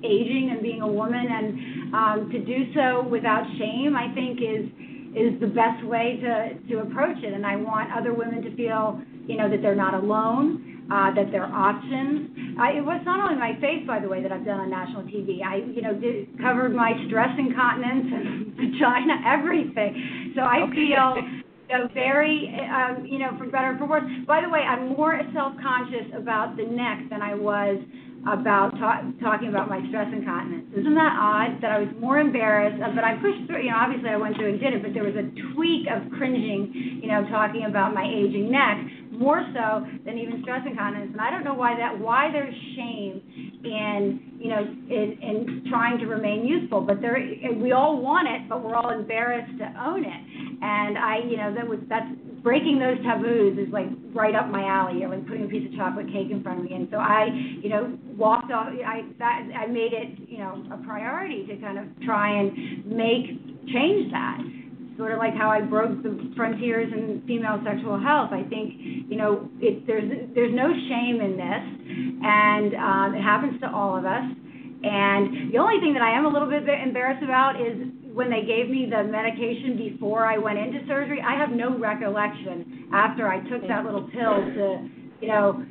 aging 0.03 0.49
and 0.51 0.61
being 0.61 0.81
a 0.81 0.87
woman 0.87 1.25
and 1.29 1.93
um, 1.93 2.29
to 2.31 2.39
do 2.39 2.73
so 2.73 3.07
without 3.07 3.45
shame, 3.57 3.95
I 3.95 4.13
think 4.13 4.39
is 4.39 4.69
is 5.11 5.37
the 5.41 5.47
best 5.47 5.83
way 5.83 6.17
to, 6.21 6.57
to 6.69 6.81
approach 6.83 7.17
it. 7.21 7.33
And 7.33 7.45
I 7.45 7.57
want 7.57 7.91
other 7.91 8.13
women 8.13 8.41
to 8.43 8.55
feel, 8.55 9.01
you 9.27 9.35
know, 9.35 9.49
that 9.49 9.61
they're 9.61 9.75
not 9.75 9.93
alone, 9.93 10.70
uh, 10.89 11.13
that 11.13 11.31
there 11.31 11.43
are 11.43 11.53
options. 11.53 12.31
Uh, 12.57 12.73
it 12.77 12.83
was 12.83 13.01
not 13.05 13.19
only 13.21 13.37
my 13.39 13.59
face, 13.61 13.85
by 13.85 13.99
the 13.99 14.07
way, 14.07 14.23
that 14.23 14.31
I've 14.31 14.45
done 14.45 14.59
on 14.59 14.69
national 14.69 15.03
TV. 15.03 15.43
I, 15.43 15.57
you 15.67 15.81
know, 15.81 15.93
did, 15.93 16.31
covered 16.39 16.73
my 16.73 16.93
stress 17.07 17.31
incontinence 17.37 18.07
and 18.09 18.53
vagina, 18.57 19.21
everything. 19.25 20.33
So 20.35 20.41
I 20.41 20.65
Okay. 20.65 20.75
feel 20.75 21.21
know, 21.71 21.87
very, 21.93 22.51
um, 22.69 23.05
you 23.05 23.19
know, 23.19 23.31
for 23.37 23.47
better 23.47 23.73
or 23.73 23.77
for 23.77 23.87
worse. 23.87 24.03
By 24.27 24.41
the 24.41 24.49
way, 24.49 24.59
I'm 24.59 24.89
more 24.89 25.19
self-conscious 25.33 26.11
about 26.15 26.57
the 26.57 26.65
neck 26.65 27.09
than 27.09 27.21
I 27.21 27.33
was 27.35 27.79
about 28.27 28.69
ta- 28.77 29.01
talking 29.19 29.49
about 29.49 29.67
my 29.67 29.81
stress 29.89 30.05
incontinence. 30.13 30.69
Isn't 30.77 30.93
that 30.93 31.17
odd 31.17 31.57
that 31.63 31.71
I 31.71 31.79
was 31.79 31.89
more 31.99 32.19
embarrassed? 32.19 32.77
Uh, 32.77 32.93
but 32.93 33.03
I 33.03 33.17
pushed 33.17 33.47
through. 33.47 33.63
You 33.65 33.71
know, 33.71 33.81
obviously 33.81 34.09
I 34.09 34.17
went 34.17 34.35
through 34.37 34.53
and 34.53 34.59
did 34.59 34.73
it, 34.73 34.83
but 34.83 34.93
there 34.93 35.03
was 35.07 35.17
a 35.17 35.25
tweak 35.53 35.89
of 35.89 36.05
cringing. 36.17 37.01
You 37.01 37.09
know, 37.09 37.25
talking 37.31 37.65
about 37.65 37.95
my 37.95 38.05
aging 38.05 38.51
neck 38.51 38.77
more 39.21 39.45
so 39.53 39.85
than 40.05 40.17
even 40.17 40.41
stress 40.41 40.61
incontinence. 40.65 41.11
And 41.13 41.21
I 41.21 41.29
don't 41.29 41.43
know 41.43 41.53
why 41.53 41.77
that. 41.77 41.97
Why 41.97 42.29
there's 42.31 42.55
shame 42.75 43.21
in 43.63 44.37
you 44.39 44.49
know 44.49 44.61
in, 44.61 45.17
in 45.21 45.65
trying 45.69 45.99
to 45.99 46.07
remain 46.07 46.47
youthful, 46.47 46.81
but 46.81 46.99
there 47.01 47.17
we 47.55 47.71
all 47.71 48.01
want 48.01 48.27
it, 48.27 48.49
but 48.49 48.63
we're 48.63 48.75
all 48.75 48.89
embarrassed 48.89 49.57
to 49.59 49.67
own 49.79 50.03
it. 50.03 50.21
And 50.61 50.97
I, 50.97 51.19
you 51.29 51.37
know, 51.37 51.53
that 51.53 51.67
was 51.67 51.79
that's 51.87 52.09
breaking 52.41 52.79
those 52.79 52.97
taboos 53.03 53.57
is 53.57 53.71
like 53.71 53.87
right 54.13 54.33
up 54.33 54.49
my 54.49 54.65
alley, 54.65 55.03
or 55.03 55.09
like 55.09 55.27
putting 55.27 55.45
a 55.45 55.47
piece 55.47 55.71
of 55.71 55.77
chocolate 55.77 56.07
cake 56.07 56.31
in 56.31 56.41
front 56.41 56.59
of 56.59 56.65
me. 56.65 56.75
And 56.75 56.87
so 56.91 56.97
I, 56.97 57.27
you 57.61 57.69
know, 57.69 57.97
walked 58.17 58.51
off. 58.51 58.67
I 58.67 59.05
that 59.19 59.47
I 59.55 59.67
made 59.67 59.93
it, 59.93 60.17
you 60.27 60.39
know, 60.39 60.63
a 60.73 60.77
priority 60.83 61.45
to 61.47 61.55
kind 61.57 61.77
of 61.77 61.85
try 62.05 62.39
and 62.39 62.85
make 62.85 63.25
change 63.69 64.11
that. 64.11 64.39
Sort 65.01 65.13
of 65.13 65.17
like 65.17 65.33
how 65.33 65.49
I 65.49 65.61
broke 65.61 66.03
the 66.03 66.13
frontiers 66.37 66.93
in 66.93 67.23
female 67.25 67.57
sexual 67.65 67.97
health. 67.97 68.29
I 68.31 68.45
think, 68.53 68.77
you 69.09 69.17
know, 69.17 69.49
it, 69.57 69.87
there's 69.87 70.05
there's 70.35 70.53
no 70.53 70.69
shame 70.69 71.17
in 71.17 71.41
this, 71.41 71.65
and 72.21 72.75
um, 72.77 73.15
it 73.17 73.23
happens 73.25 73.59
to 73.61 73.67
all 73.73 73.97
of 73.97 74.05
us. 74.05 74.21
And 74.85 75.49
the 75.51 75.57
only 75.57 75.81
thing 75.81 75.97
that 75.97 76.05
I 76.05 76.13
am 76.15 76.25
a 76.25 76.29
little 76.29 76.47
bit 76.47 76.69
embarrassed 76.69 77.23
about 77.23 77.57
is 77.57 77.81
when 78.13 78.29
they 78.29 78.45
gave 78.45 78.69
me 78.69 78.85
the 78.85 79.01
medication 79.09 79.73
before 79.73 80.27
I 80.27 80.37
went 80.37 80.59
into 80.59 80.85
surgery, 80.85 81.17
I 81.17 81.33
have 81.33 81.49
no 81.49 81.75
recollection 81.79 82.85
after 82.93 83.27
I 83.27 83.41
took 83.49 83.65
that 83.67 83.83
little 83.83 84.05
pill 84.05 84.37
to, 84.53 84.87
you 85.19 85.27
know, 85.27 85.65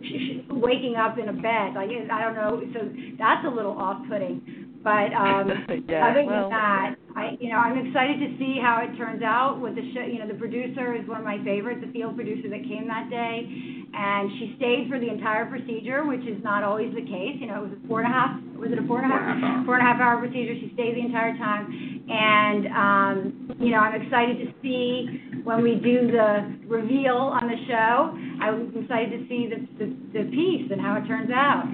waking 0.50 0.96
up 0.96 1.18
in 1.18 1.28
a 1.28 1.32
bed. 1.32 1.74
Like 1.74 1.90
I 2.10 2.22
don't 2.22 2.34
know, 2.34 2.60
so 2.74 2.80
that's 3.18 3.44
a 3.46 3.50
little 3.50 3.72
off-putting. 3.72 4.66
But 4.86 5.10
um, 5.18 5.50
Yeah, 5.88 6.06
other 6.06 6.22
well- 6.22 6.46
than 6.46 6.50
that, 6.50 6.94
I, 7.16 7.34
you 7.40 7.50
know, 7.50 7.56
I'm 7.56 7.74
excited 7.74 8.20
to 8.20 8.38
see 8.38 8.60
how 8.62 8.86
it 8.86 8.96
turns 8.96 9.22
out 9.22 9.58
with 9.60 9.74
the 9.74 9.82
show. 9.92 10.06
You 10.06 10.20
know, 10.20 10.28
the 10.28 10.38
producer 10.38 10.94
is 10.94 11.08
one 11.08 11.18
of 11.18 11.24
my 11.24 11.42
favorites, 11.42 11.80
the 11.84 11.90
field 11.90 12.14
producer 12.14 12.48
that 12.50 12.62
came 12.62 12.86
that 12.86 13.10
day, 13.10 13.48
and 13.90 14.30
she 14.38 14.54
stayed 14.60 14.86
for 14.88 15.00
the 15.00 15.08
entire 15.10 15.46
procedure, 15.46 16.04
which 16.06 16.22
is 16.22 16.38
not 16.44 16.62
always 16.62 16.94
the 16.94 17.02
case. 17.02 17.40
You 17.40 17.48
know, 17.48 17.64
it 17.64 17.70
was 17.70 17.78
a 17.82 17.88
four 17.88 18.02
and 18.04 18.12
a 18.12 18.14
half. 18.14 18.38
Was 18.60 18.70
it 18.70 18.78
a 18.78 18.86
four 18.86 19.02
and 19.02 19.10
a 19.10 19.16
half? 19.16 19.26
Four 19.26 19.34
and 19.34 19.42
a 19.42 19.48
half 19.48 19.58
hour. 19.58 19.64
Four 19.64 19.74
and 19.74 19.82
a 19.82 19.88
half 19.90 19.98
hour 19.98 20.16
procedure. 20.22 20.54
She 20.54 20.70
stayed 20.78 20.94
the 20.94 21.02
entire 21.02 21.34
time, 21.34 21.66
and 22.06 22.62
um, 22.70 23.56
you 23.58 23.74
know, 23.74 23.82
I'm 23.82 23.98
excited 23.98 24.38
to 24.44 24.54
see 24.62 25.25
when 25.46 25.62
we 25.62 25.76
do 25.76 26.10
the 26.10 26.58
reveal 26.66 27.14
on 27.14 27.46
the 27.46 27.56
show. 27.68 28.18
I'm 28.42 28.74
excited 28.74 29.10
to 29.10 29.28
see 29.28 29.48
the 29.48 29.62
the, 29.78 29.96
the 30.12 30.30
piece 30.30 30.68
and 30.72 30.80
how 30.80 30.96
it 30.96 31.06
turns 31.06 31.30
out. 31.30 31.72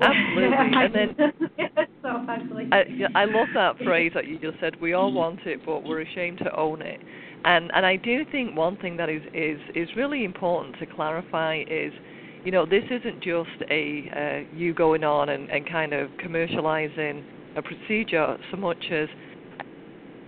Absolutely. 0.00 0.52
And 0.72 0.94
then 0.94 1.16
so 2.02 2.24
actually. 2.28 2.68
I, 2.70 3.22
I 3.22 3.24
love 3.24 3.48
that 3.54 3.78
phrase 3.78 4.12
that 4.14 4.26
you 4.26 4.38
just 4.38 4.60
said. 4.60 4.78
We 4.80 4.92
all 4.92 5.12
want 5.12 5.40
it, 5.46 5.64
but 5.64 5.82
we're 5.84 6.02
ashamed 6.02 6.38
to 6.38 6.54
own 6.54 6.82
it. 6.82 7.00
And 7.44 7.70
and 7.74 7.86
I 7.86 7.96
do 7.96 8.24
think 8.30 8.54
one 8.54 8.76
thing 8.76 8.98
that 8.98 9.08
is 9.08 9.22
is 9.32 9.58
is 9.74 9.88
really 9.96 10.24
important 10.24 10.78
to 10.80 10.86
clarify 10.86 11.62
is, 11.62 11.92
you 12.44 12.52
know, 12.52 12.66
this 12.66 12.84
isn't 12.90 13.22
just 13.22 13.70
a 13.70 14.44
uh, 14.44 14.56
you 14.56 14.74
going 14.74 15.04
on 15.04 15.30
and, 15.30 15.48
and 15.48 15.66
kind 15.66 15.94
of 15.94 16.10
commercializing 16.22 17.24
a 17.56 17.62
procedure 17.62 18.36
so 18.50 18.56
much 18.58 18.84
as 18.90 19.08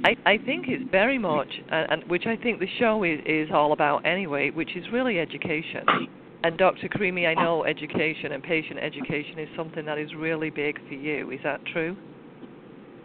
I, 0.02 0.16
I 0.26 0.38
think 0.38 0.66
it's 0.68 0.90
very 0.90 1.18
much, 1.18 1.48
and, 1.70 1.92
and 1.92 2.10
which 2.10 2.26
I 2.26 2.36
think 2.36 2.58
the 2.58 2.68
show 2.78 3.04
is, 3.04 3.20
is 3.26 3.48
all 3.52 3.72
about 3.72 4.04
anyway, 4.06 4.50
which 4.50 4.76
is 4.76 4.84
really 4.92 5.18
education. 5.18 5.86
And 6.42 6.58
Dr. 6.58 6.88
Karimi, 6.88 7.26
I 7.26 7.34
know 7.34 7.64
education 7.64 8.32
and 8.32 8.42
patient 8.42 8.78
education 8.78 9.38
is 9.38 9.48
something 9.56 9.86
that 9.86 9.98
is 9.98 10.10
really 10.14 10.50
big 10.50 10.78
for 10.88 10.94
you. 10.94 11.30
Is 11.30 11.40
that 11.42 11.64
true? 11.72 11.96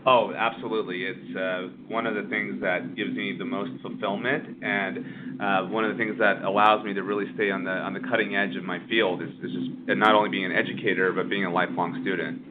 Oh, 0.06 0.34
absolutely. 0.34 1.04
It's 1.04 1.38
uh, 1.38 1.68
one 1.88 2.08
of 2.08 2.16
the 2.16 2.28
things 2.30 2.62
that 2.62 2.96
gives 2.96 3.12
me 3.16 3.36
the 3.38 3.46
most 3.46 3.72
fulfillment, 3.82 4.64
and 4.64 4.98
uh, 5.42 5.62
one 5.68 5.86
of 5.86 5.92
the 5.92 5.98
things 5.98 6.18
that 6.20 6.44
allows 6.44 6.84
me 6.84 6.94
to 6.94 7.04
really 7.04 7.26
stay 7.36 7.52
on 7.52 7.64
the 7.64 7.72
on 7.72 7.94
the 7.94 8.00
cutting 8.00 8.36
edge 8.36 8.56
of 8.56 8.64
my 8.64 8.80
field 8.88 9.22
is, 9.22 9.30
is 9.44 9.52
just 9.52 9.98
not 10.00 10.16
only 10.16 10.30
being 10.30 10.46
an 10.46 10.54
educator 10.54 11.12
but 11.12 11.30
being 11.30 11.46
a 11.46 11.52
lifelong 11.52 12.00
student. 12.02 12.42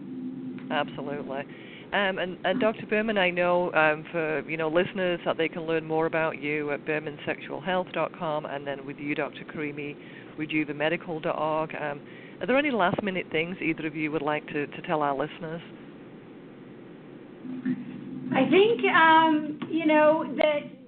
Absolutely. 0.70 1.42
Um, 1.92 2.18
and, 2.18 2.36
and 2.44 2.60
Dr. 2.60 2.84
Berman, 2.86 3.16
I 3.16 3.30
know 3.30 3.72
um, 3.72 4.04
for 4.12 4.46
you 4.48 4.58
know 4.58 4.68
listeners 4.68 5.20
that 5.24 5.38
they 5.38 5.48
can 5.48 5.62
learn 5.62 5.86
more 5.86 6.04
about 6.04 6.40
you 6.42 6.70
at 6.70 6.84
bermansexualhealth.com, 6.84 8.44
and 8.44 8.66
then 8.66 8.84
with 8.84 8.98
you, 8.98 9.14
Dr. 9.14 9.44
Karimi, 9.44 9.96
with 10.36 10.50
rejuvamedical.org. 10.50 11.74
Um, 11.74 12.00
Are 12.40 12.46
there 12.46 12.58
any 12.58 12.70
last 12.70 13.02
minute 13.02 13.26
things 13.32 13.56
either 13.62 13.86
of 13.86 13.96
you 13.96 14.12
would 14.12 14.20
like 14.20 14.46
to, 14.48 14.66
to 14.66 14.82
tell 14.82 15.00
our 15.00 15.16
listeners? 15.16 15.62
I 18.34 18.50
think 18.50 18.84
um, 18.94 19.58
you 19.70 19.86
know 19.86 20.24
that 20.36 20.78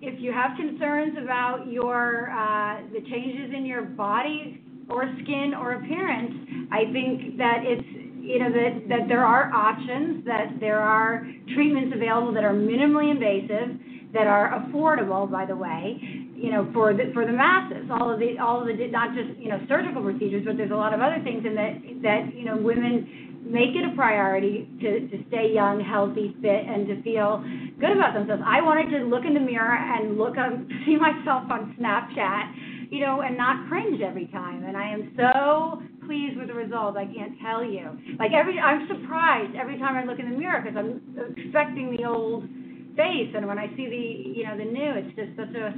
if 0.00 0.20
you 0.20 0.32
have 0.32 0.56
concerns 0.56 1.16
about 1.20 1.66
your 1.68 2.30
uh, 2.30 2.82
the 2.92 3.00
changes 3.10 3.52
in 3.56 3.66
your 3.66 3.82
body 3.82 4.62
or 4.88 5.12
skin 5.22 5.54
or 5.58 5.72
appearance, 5.72 6.34
I 6.70 6.84
think 6.92 7.36
that 7.38 7.62
it's 7.64 8.01
you 8.22 8.38
know 8.38 8.50
that 8.50 8.88
that 8.88 9.08
there 9.08 9.24
are 9.24 9.52
options, 9.52 10.24
that 10.24 10.60
there 10.60 10.80
are 10.80 11.26
treatments 11.54 11.92
available 11.94 12.32
that 12.32 12.44
are 12.44 12.54
minimally 12.54 13.10
invasive, 13.10 13.76
that 14.14 14.26
are 14.26 14.62
affordable, 14.62 15.30
by 15.30 15.44
the 15.44 15.56
way, 15.56 15.98
you 16.36 16.50
know, 16.50 16.70
for 16.72 16.94
the 16.94 17.10
for 17.12 17.26
the 17.26 17.32
masses. 17.32 17.90
All 17.90 18.12
of 18.12 18.20
the 18.20 18.38
all 18.38 18.62
of 18.62 18.68
the 18.68 18.86
not 18.88 19.14
just 19.14 19.38
you 19.38 19.48
know 19.48 19.58
surgical 19.68 20.02
procedures, 20.02 20.44
but 20.46 20.56
there's 20.56 20.70
a 20.70 20.78
lot 20.78 20.94
of 20.94 21.00
other 21.00 21.18
things, 21.24 21.42
and 21.44 21.56
that 21.56 21.74
that 22.02 22.34
you 22.34 22.44
know 22.44 22.56
women 22.56 23.32
make 23.42 23.74
it 23.74 23.84
a 23.84 23.94
priority 23.96 24.68
to, 24.80 25.08
to 25.08 25.24
stay 25.28 25.50
young, 25.52 25.82
healthy, 25.82 26.34
fit, 26.40 26.62
and 26.66 26.86
to 26.86 27.02
feel 27.02 27.42
good 27.80 27.90
about 27.90 28.14
themselves. 28.14 28.42
I 28.46 28.62
wanted 28.62 28.96
to 28.96 29.04
look 29.04 29.24
in 29.26 29.34
the 29.34 29.40
mirror 29.40 29.74
and 29.74 30.16
look 30.16 30.38
on, 30.38 30.64
um, 30.64 30.68
see 30.86 30.96
myself 30.96 31.50
on 31.50 31.74
Snapchat, 31.78 32.44
you 32.92 33.00
know, 33.00 33.22
and 33.22 33.38
not 33.38 33.66
cringe 33.68 34.02
every 34.02 34.26
time. 34.26 34.64
And 34.64 34.76
I 34.76 34.92
am 34.92 35.16
so 35.16 35.80
pleased 36.04 36.36
with 36.36 36.48
the 36.48 36.54
results. 36.54 36.94
I 37.00 37.08
can't 37.08 37.32
tell 37.40 37.64
you. 37.64 37.88
Like 38.18 38.32
every, 38.36 38.60
I'm 38.60 38.86
surprised 38.86 39.56
every 39.56 39.78
time 39.78 39.96
I 39.96 40.04
look 40.04 40.20
in 40.20 40.30
the 40.30 40.36
mirror 40.36 40.60
because 40.60 40.76
I'm 40.76 41.00
expecting 41.38 41.96
the 41.96 42.04
old 42.04 42.44
face, 42.94 43.32
and 43.34 43.48
when 43.48 43.58
I 43.58 43.68
see 43.80 43.88
the, 43.88 44.36
you 44.36 44.44
know, 44.44 44.58
the 44.58 44.68
new, 44.68 44.92
it's 44.92 45.16
just 45.16 45.32
such 45.40 45.56
a 45.56 45.72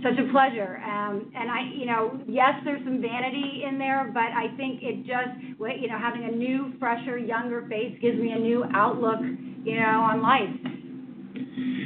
such 0.00 0.16
a 0.16 0.32
pleasure. 0.32 0.80
Um, 0.80 1.30
and 1.36 1.50
I, 1.50 1.68
you 1.76 1.84
know, 1.84 2.18
yes, 2.26 2.54
there's 2.64 2.82
some 2.84 3.02
vanity 3.02 3.64
in 3.68 3.78
there, 3.78 4.10
but 4.12 4.32
I 4.32 4.56
think 4.56 4.80
it 4.82 5.04
just, 5.04 5.36
you 5.60 5.88
know, 5.88 5.98
having 5.98 6.24
a 6.24 6.32
new, 6.32 6.72
fresher, 6.78 7.18
younger 7.18 7.66
face 7.68 7.96
gives 8.00 8.18
me 8.18 8.32
a 8.32 8.38
new 8.38 8.64
outlook, 8.72 9.20
you 9.20 9.76
know, 9.76 10.00
on 10.00 10.22
life. 10.22 10.48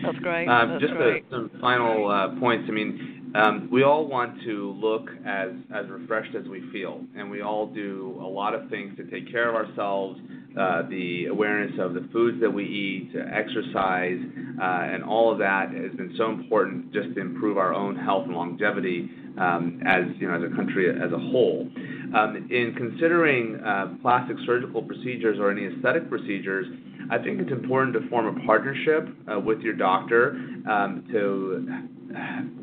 That's 0.04 0.18
great. 0.18 0.48
Uh, 0.48 0.66
That's 0.66 0.82
just 0.82 0.94
great. 0.94 1.24
A, 1.26 1.30
some 1.30 1.50
final 1.60 2.10
uh, 2.10 2.38
points. 2.38 2.66
I 2.68 2.72
mean, 2.72 3.09
um, 3.34 3.68
we 3.70 3.82
all 3.82 4.06
want 4.06 4.42
to 4.42 4.72
look 4.72 5.08
as 5.26 5.50
as 5.74 5.88
refreshed 5.88 6.34
as 6.34 6.46
we 6.46 6.70
feel, 6.72 7.02
and 7.16 7.30
we 7.30 7.42
all 7.42 7.66
do 7.66 8.18
a 8.20 8.26
lot 8.26 8.54
of 8.54 8.68
things 8.70 8.96
to 8.96 9.04
take 9.10 9.30
care 9.30 9.48
of 9.48 9.54
ourselves 9.54 10.20
uh, 10.58 10.82
the 10.88 11.26
awareness 11.26 11.78
of 11.78 11.94
the 11.94 12.08
foods 12.12 12.40
that 12.40 12.50
we 12.50 12.64
eat, 12.64 13.12
exercise, 13.14 14.18
uh, 14.60 14.92
and 14.92 15.04
all 15.04 15.30
of 15.30 15.38
that 15.38 15.70
has 15.70 15.92
been 15.92 16.12
so 16.18 16.28
important 16.30 16.92
just 16.92 17.14
to 17.14 17.20
improve 17.20 17.56
our 17.56 17.72
own 17.72 17.94
health 17.94 18.24
and 18.24 18.34
longevity 18.34 19.08
um, 19.38 19.80
as 19.86 20.02
you 20.18 20.26
know 20.26 20.34
as 20.34 20.42
a 20.42 20.54
country 20.56 20.90
as 20.90 21.12
a 21.12 21.18
whole. 21.18 21.68
Um, 22.14 22.48
in 22.50 22.74
considering 22.76 23.60
uh, 23.60 23.94
plastic 24.02 24.36
surgical 24.44 24.82
procedures 24.82 25.38
or 25.38 25.50
any 25.50 25.66
aesthetic 25.66 26.08
procedures, 26.08 26.66
I 27.10 27.18
think 27.18 27.40
it's 27.40 27.52
important 27.52 27.94
to 27.94 28.08
form 28.08 28.26
a 28.26 28.46
partnership 28.46 29.08
uh, 29.30 29.38
with 29.38 29.60
your 29.60 29.74
doctor 29.74 30.30
um, 30.68 31.04
to 31.12 31.88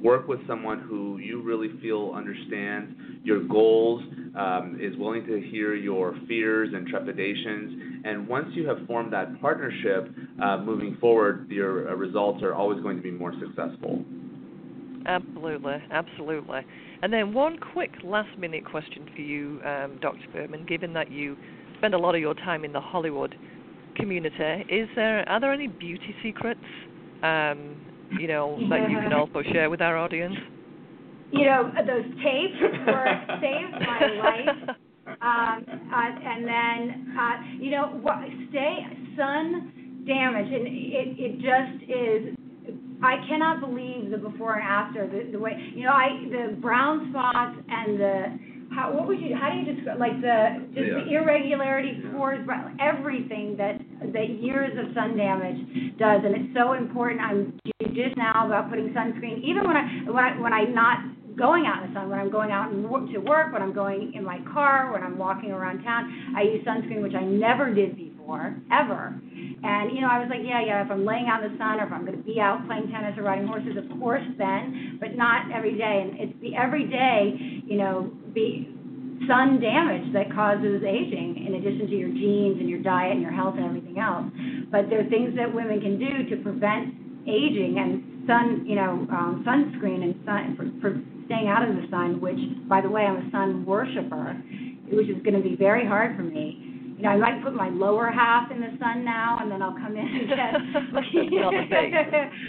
work 0.01 0.27
with 0.27 0.45
someone 0.47 0.79
who 0.79 1.17
you 1.17 1.41
really 1.41 1.69
feel 1.81 2.13
understands 2.15 2.93
your 3.23 3.43
goals, 3.43 4.03
um, 4.37 4.77
is 4.79 4.95
willing 4.97 5.25
to 5.25 5.41
hear 5.49 5.75
your 5.75 6.15
fears 6.27 6.69
and 6.73 6.87
trepidations. 6.87 8.01
And 8.05 8.27
once 8.27 8.47
you 8.53 8.67
have 8.67 8.85
formed 8.87 9.11
that 9.13 9.39
partnership, 9.41 10.13
uh, 10.41 10.57
moving 10.57 10.97
forward, 10.99 11.49
your 11.49 11.89
uh, 11.89 11.95
results 11.95 12.43
are 12.43 12.53
always 12.53 12.81
going 12.81 12.97
to 12.97 13.03
be 13.03 13.11
more 13.11 13.33
successful. 13.39 14.03
Absolutely, 15.07 15.77
absolutely. 15.89 16.59
And 17.01 17.11
then 17.13 17.33
one 17.33 17.57
quick 17.57 17.91
last 18.03 18.37
minute 18.37 18.65
question 18.65 19.07
for 19.15 19.21
you, 19.21 19.61
um, 19.63 19.97
Dr. 20.01 20.27
Berman, 20.33 20.65
given 20.65 20.93
that 20.93 21.11
you 21.11 21.37
spend 21.77 21.93
a 21.93 21.97
lot 21.97 22.15
of 22.15 22.21
your 22.21 22.33
time 22.33 22.65
in 22.65 22.73
the 22.73 22.81
Hollywood 22.81 23.35
community, 23.95 24.65
is 24.69 24.89
there 24.95 25.27
are 25.29 25.39
there 25.39 25.53
any 25.53 25.67
beauty 25.67 26.13
secrets 26.21 26.59
um, 27.23 27.77
you 28.19 28.27
know, 28.27 28.57
that 28.69 28.89
you 28.89 28.97
can 28.97 29.13
also 29.13 29.41
share 29.51 29.69
with 29.69 29.81
our 29.81 29.97
audience? 29.97 30.35
You 31.31 31.45
know, 31.45 31.71
those 31.85 32.05
tapes 32.23 32.61
were 32.85 33.25
saved 33.41 33.85
my 33.85 34.07
life. 34.23 34.77
Um, 35.19 35.65
uh, 35.67 36.29
and 36.29 36.45
then, 36.45 37.15
uh, 37.17 37.63
you 37.63 37.71
know, 37.71 37.87
what, 38.01 38.19
stay 38.49 38.85
sun 39.17 40.03
damage, 40.05 40.45
and 40.45 40.67
it 40.67 41.15
it 41.17 41.33
just 41.39 41.89
is. 41.89 42.35
I 43.03 43.17
cannot 43.27 43.59
believe 43.59 44.09
the 44.09 44.17
before 44.17 44.55
and 44.55 44.63
after 44.63 45.07
the, 45.07 45.31
the 45.31 45.39
way 45.39 45.53
you 45.75 45.85
know 45.85 45.91
I 45.93 46.25
the 46.29 46.55
brown 46.57 47.09
spots 47.11 47.57
and 47.69 47.99
the 47.99 48.39
how 48.73 48.91
what 48.93 49.07
would 49.07 49.19
you 49.19 49.35
how 49.35 49.49
do 49.49 49.57
you 49.59 49.75
describe 49.75 49.99
like 49.99 50.19
the 50.21 50.67
just 50.73 50.87
yeah. 50.87 51.03
the 51.03 51.13
irregularity 51.13 52.01
pores 52.11 52.39
everything 52.79 53.55
that 53.57 53.79
that 54.13 54.29
years 54.41 54.71
of 54.77 54.93
sun 54.93 55.15
damage 55.15 55.97
does 55.97 56.21
and 56.25 56.35
it's 56.35 56.53
so 56.57 56.73
important. 56.73 57.21
I'm 57.21 57.59
judicious 57.97 58.13
now 58.17 58.47
about 58.47 58.69
putting 58.69 58.89
sunscreen 58.89 59.43
even 59.43 59.65
when 59.65 59.77
i 59.77 59.83
when 60.05 60.23
i 60.23 60.39
when 60.39 60.53
i'm 60.53 60.73
not 60.73 60.99
going 61.37 61.65
out 61.65 61.83
in 61.83 61.89
the 61.89 61.99
sun 61.99 62.09
when 62.09 62.19
i'm 62.19 62.31
going 62.31 62.51
out 62.51 62.71
to 62.71 63.19
work 63.19 63.53
when 63.53 63.61
i'm 63.61 63.73
going 63.73 64.13
in 64.15 64.23
my 64.23 64.39
car 64.53 64.91
when 64.91 65.03
i'm 65.03 65.17
walking 65.17 65.51
around 65.51 65.83
town 65.83 66.33
i 66.35 66.41
use 66.41 66.65
sunscreen 66.65 67.01
which 67.01 67.13
i 67.13 67.23
never 67.23 67.73
did 67.73 67.95
before 67.95 68.16
ever. 68.71 69.15
And 69.63 69.91
you 69.95 70.01
know 70.01 70.09
i 70.09 70.19
was 70.19 70.27
like 70.29 70.41
yeah 70.43 70.61
yeah 70.63 70.83
if 70.83 70.91
i'm 70.91 71.05
laying 71.05 71.27
out 71.27 71.43
in 71.43 71.51
the 71.51 71.57
sun 71.57 71.79
or 71.79 71.87
if 71.87 71.91
i'm 71.91 72.05
going 72.05 72.17
to 72.17 72.23
be 72.23 72.39
out 72.39 72.65
playing 72.67 72.91
tennis 72.91 73.17
or 73.17 73.23
riding 73.23 73.47
horses 73.47 73.75
of 73.77 73.87
course 73.99 74.25
then 74.37 74.97
but 74.99 75.15
not 75.15 75.51
every 75.51 75.77
day. 75.77 76.05
And 76.05 76.19
it's 76.19 76.39
the 76.41 76.55
everyday 76.55 77.33
you 77.65 77.77
know 77.77 78.11
be 78.33 78.77
sun 79.25 79.59
damage 79.59 80.13
that 80.13 80.31
causes 80.33 80.83
aging 80.85 81.43
in 81.47 81.55
addition 81.55 81.87
to 81.87 81.95
your 81.95 82.09
genes 82.09 82.59
and 82.59 82.69
your 82.69 82.79
diet 82.79 83.13
and 83.13 83.21
your 83.21 83.31
health 83.31 83.55
and 83.57 83.65
everything 83.65 83.97
else. 83.97 84.29
But 84.69 84.89
there 84.89 85.01
are 85.01 85.09
things 85.09 85.35
that 85.37 85.49
women 85.49 85.81
can 85.81 85.97
do 85.97 86.29
to 86.29 86.43
prevent 86.43 86.93
aging 87.25 87.75
and 87.79 88.27
sun, 88.27 88.63
you 88.65 88.75
know, 88.75 89.07
um, 89.09 89.43
sunscreen 89.47 90.03
and 90.03 90.15
sun 90.25 90.55
for, 90.55 90.69
for 90.81 91.01
staying 91.25 91.47
out 91.47 91.67
of 91.67 91.75
the 91.75 91.87
sun, 91.89 92.21
which 92.21 92.39
by 92.69 92.81
the 92.81 92.89
way, 92.89 93.03
I'm 93.03 93.27
a 93.27 93.31
sun 93.31 93.65
worshiper, 93.65 94.37
which 94.91 95.09
is 95.09 95.21
going 95.23 95.35
to 95.35 95.43
be 95.43 95.55
very 95.55 95.85
hard 95.85 96.15
for 96.15 96.23
me 96.23 96.66
you 96.97 97.03
know, 97.03 97.09
I 97.09 97.17
might 97.17 97.43
put 97.43 97.53
my 97.53 97.69
lower 97.69 98.09
half 98.09 98.49
in 98.49 98.59
the 98.59 98.75
sun 98.79 99.05
now, 99.05 99.37
and 99.39 99.51
then 99.51 99.61
I'll 99.61 99.77
come 99.77 99.95
in 99.95 100.05
and 100.05 100.27
get. 100.27 100.37
Not 101.37 101.53
the 101.53 101.65
face. 101.69 101.93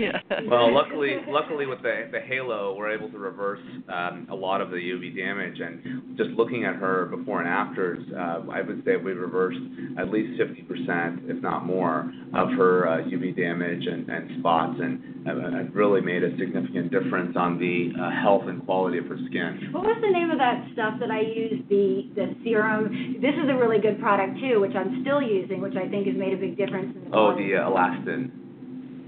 Yeah. 0.01 0.41
Well, 0.49 0.73
luckily, 0.75 1.17
luckily 1.29 1.67
with 1.67 1.83
the 1.83 2.09
the 2.11 2.21
halo, 2.21 2.75
we're 2.75 2.91
able 2.91 3.11
to 3.11 3.19
reverse 3.19 3.61
um, 3.93 4.27
a 4.31 4.35
lot 4.35 4.61
of 4.61 4.71
the 4.71 4.77
UV 4.77 5.15
damage, 5.15 5.61
and 5.61 6.17
just 6.17 6.31
looking 6.31 6.65
at 6.65 6.77
her 6.77 7.07
before 7.07 7.41
and 7.41 7.49
afters, 7.49 8.03
uh, 8.17 8.51
I 8.51 8.63
would 8.63 8.83
say 8.85 8.97
we 8.97 9.13
reversed 9.13 9.61
at 9.99 10.11
least 10.11 10.41
50%, 10.41 11.29
if 11.29 11.43
not 11.43 11.67
more, 11.67 12.11
of 12.35 12.49
her 12.57 12.89
uh, 12.89 13.05
UV 13.05 13.37
damage 13.37 13.87
and, 13.87 14.09
and 14.09 14.41
spots, 14.41 14.79
and 14.81 15.29
uh, 15.29 15.61
it 15.61 15.75
really 15.75 16.01
made 16.01 16.23
a 16.23 16.31
significant 16.39 16.91
difference 16.91 17.37
on 17.37 17.59
the 17.59 17.93
uh, 18.01 18.23
health 18.23 18.43
and 18.47 18.65
quality 18.65 18.99
of 18.99 19.07
her 19.07 19.19
skin. 19.29 19.69
What 19.73 19.85
was 19.85 19.99
the 20.01 20.11
name 20.11 20.31
of 20.31 20.39
that 20.39 20.65
stuff 20.73 20.95
that 21.01 21.11
I 21.11 21.21
used? 21.21 21.69
The 21.69 22.09
the 22.15 22.35
serum. 22.45 23.21
This 23.21 23.35
is 23.35 23.51
a 23.51 23.55
really 23.55 23.81
good 23.81 24.01
product 24.01 24.38
too, 24.41 24.61
which 24.61 24.75
I'm 24.75 25.03
still 25.03 25.23
using, 25.23 25.61
which 25.61 25.77
I 25.77 25.89
think 25.89 26.07
has 26.07 26.17
made 26.17 26.33
a 26.33 26.37
big 26.37 26.57
difference 26.57 26.95
in 26.97 27.11
the 27.11 27.17
Oh, 27.17 27.37
the 27.37 27.57
uh, 27.57 27.69
elastin. 27.69 28.31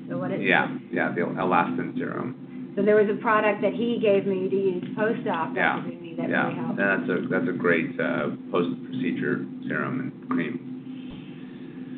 So 0.08 0.18
what 0.18 0.32
is 0.32 0.40
Yeah, 0.42 0.76
yeah, 0.90 1.12
the 1.14 1.22
elastin 1.22 1.96
serum. 1.96 2.72
So 2.76 2.82
there 2.82 2.96
was 2.96 3.08
a 3.10 3.20
product 3.20 3.62
that 3.62 3.72
he 3.72 3.98
gave 4.00 4.26
me 4.26 4.48
to 4.48 4.56
use 4.56 4.84
post-op 4.96 5.56
yeah. 5.56 5.76
that 5.76 5.86
really, 5.86 6.14
that 6.16 6.30
yeah. 6.30 6.46
really 6.46 6.58
helped. 6.58 6.78
that's 6.78 7.08
a 7.10 7.28
that's 7.28 7.48
a 7.48 7.56
great 7.56 7.98
uh, 7.98 8.30
post-procedure 8.50 9.44
serum 9.66 10.00
and 10.00 10.28
cream. 10.28 10.70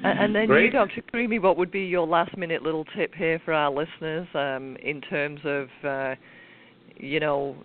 And, 0.05 0.18
and 0.18 0.35
then 0.35 0.47
Great. 0.47 0.64
you, 0.66 0.71
Dr. 0.71 1.03
Karimi, 1.12 1.40
what 1.40 1.57
would 1.57 1.71
be 1.71 1.83
your 1.83 2.07
last-minute 2.07 2.62
little 2.62 2.85
tip 2.97 3.14
here 3.14 3.40
for 3.45 3.53
our 3.53 3.71
listeners 3.71 4.27
um, 4.35 4.77
in 4.83 5.01
terms 5.01 5.40
of, 5.45 5.68
uh, 5.85 6.14
you 6.97 7.21
know, 7.21 7.57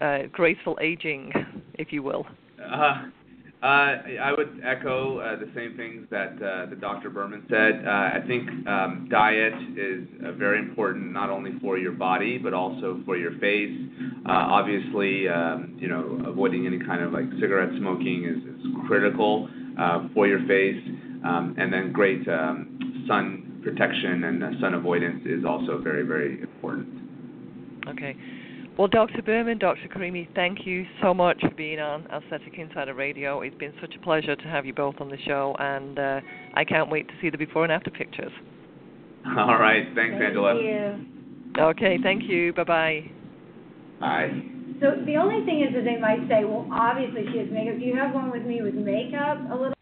uh, 0.00 0.20
graceful 0.32 0.78
aging, 0.80 1.32
if 1.74 1.92
you 1.92 2.02
will? 2.02 2.26
Uh, 2.58 2.74
uh, 2.74 3.02
I 3.68 4.32
would 4.36 4.60
echo 4.64 5.18
uh, 5.18 5.36
the 5.38 5.50
same 5.54 5.76
things 5.76 6.06
that 6.10 6.34
uh, 6.42 6.66
the 6.66 6.76
Dr. 6.76 7.10
Berman 7.10 7.44
said. 7.48 7.84
Uh, 7.86 7.90
I 7.90 8.18
think 8.26 8.48
um, 8.66 9.06
diet 9.10 9.54
is 9.76 10.08
uh, 10.24 10.32
very 10.32 10.58
important, 10.58 11.12
not 11.12 11.30
only 11.30 11.52
for 11.60 11.78
your 11.78 11.92
body 11.92 12.38
but 12.38 12.54
also 12.54 13.00
for 13.04 13.16
your 13.16 13.38
face. 13.38 13.76
Uh, 14.26 14.32
obviously, 14.32 15.28
um, 15.28 15.76
you 15.78 15.88
know, 15.88 16.22
avoiding 16.26 16.66
any 16.66 16.78
kind 16.78 17.02
of 17.02 17.12
like 17.12 17.24
cigarette 17.40 17.70
smoking 17.78 18.24
is, 18.24 18.52
critical 18.88 19.48
uh, 19.78 20.08
for 20.12 20.26
your 20.26 20.40
face, 20.46 20.82
um, 21.24 21.54
and 21.56 21.72
then 21.72 21.92
great 21.92 22.24
sun 23.06 23.60
protection 23.62 24.24
and 24.24 24.42
uh, 24.42 24.60
sun 24.60 24.74
avoidance 24.74 25.22
is 25.24 25.44
also 25.44 25.78
very, 25.78 26.02
very 26.02 26.40
important. 26.42 26.88
Okay. 27.88 28.16
Well, 28.78 28.88
Dr. 28.88 29.20
Berman, 29.20 29.58
Dr. 29.58 29.86
Karimi, 29.94 30.26
thank 30.34 30.66
you 30.66 30.86
so 31.02 31.12
much 31.12 31.38
for 31.42 31.50
being 31.50 31.78
on 31.78 32.06
Aesthetic 32.06 32.54
Insider 32.58 32.94
Radio. 32.94 33.42
It's 33.42 33.56
been 33.56 33.74
such 33.82 33.94
a 33.94 34.00
pleasure 34.02 34.34
to 34.34 34.44
have 34.44 34.64
you 34.64 34.72
both 34.72 34.94
on 34.98 35.10
the 35.10 35.18
show, 35.26 35.54
and 35.58 35.98
uh, 35.98 36.20
I 36.54 36.64
can't 36.64 36.90
wait 36.90 37.06
to 37.08 37.14
see 37.20 37.28
the 37.28 37.36
before 37.36 37.64
and 37.64 37.72
after 37.72 37.90
pictures. 37.90 38.32
All 39.26 39.58
right. 39.58 39.84
Thanks, 39.94 40.14
Thank 40.14 40.22
Angela. 40.22 40.54
you. 40.62 41.06
Okay, 41.58 41.98
thank 42.02 42.22
you. 42.24 42.54
Bye-bye. 42.54 43.10
Bye. 44.00 44.30
So 44.80 45.04
the 45.04 45.16
only 45.16 45.44
thing 45.44 45.60
is 45.68 45.74
that 45.74 45.84
they 45.84 46.00
might 46.00 46.26
say, 46.26 46.44
well, 46.44 46.66
obviously 46.72 47.26
she 47.30 47.38
has 47.38 47.48
makeup. 47.52 47.78
Do 47.78 47.84
you 47.84 47.94
have 47.94 48.14
one 48.14 48.30
with 48.30 48.42
me 48.42 48.62
with 48.62 48.74
makeup 48.74 49.38
a 49.50 49.54
little 49.54 49.74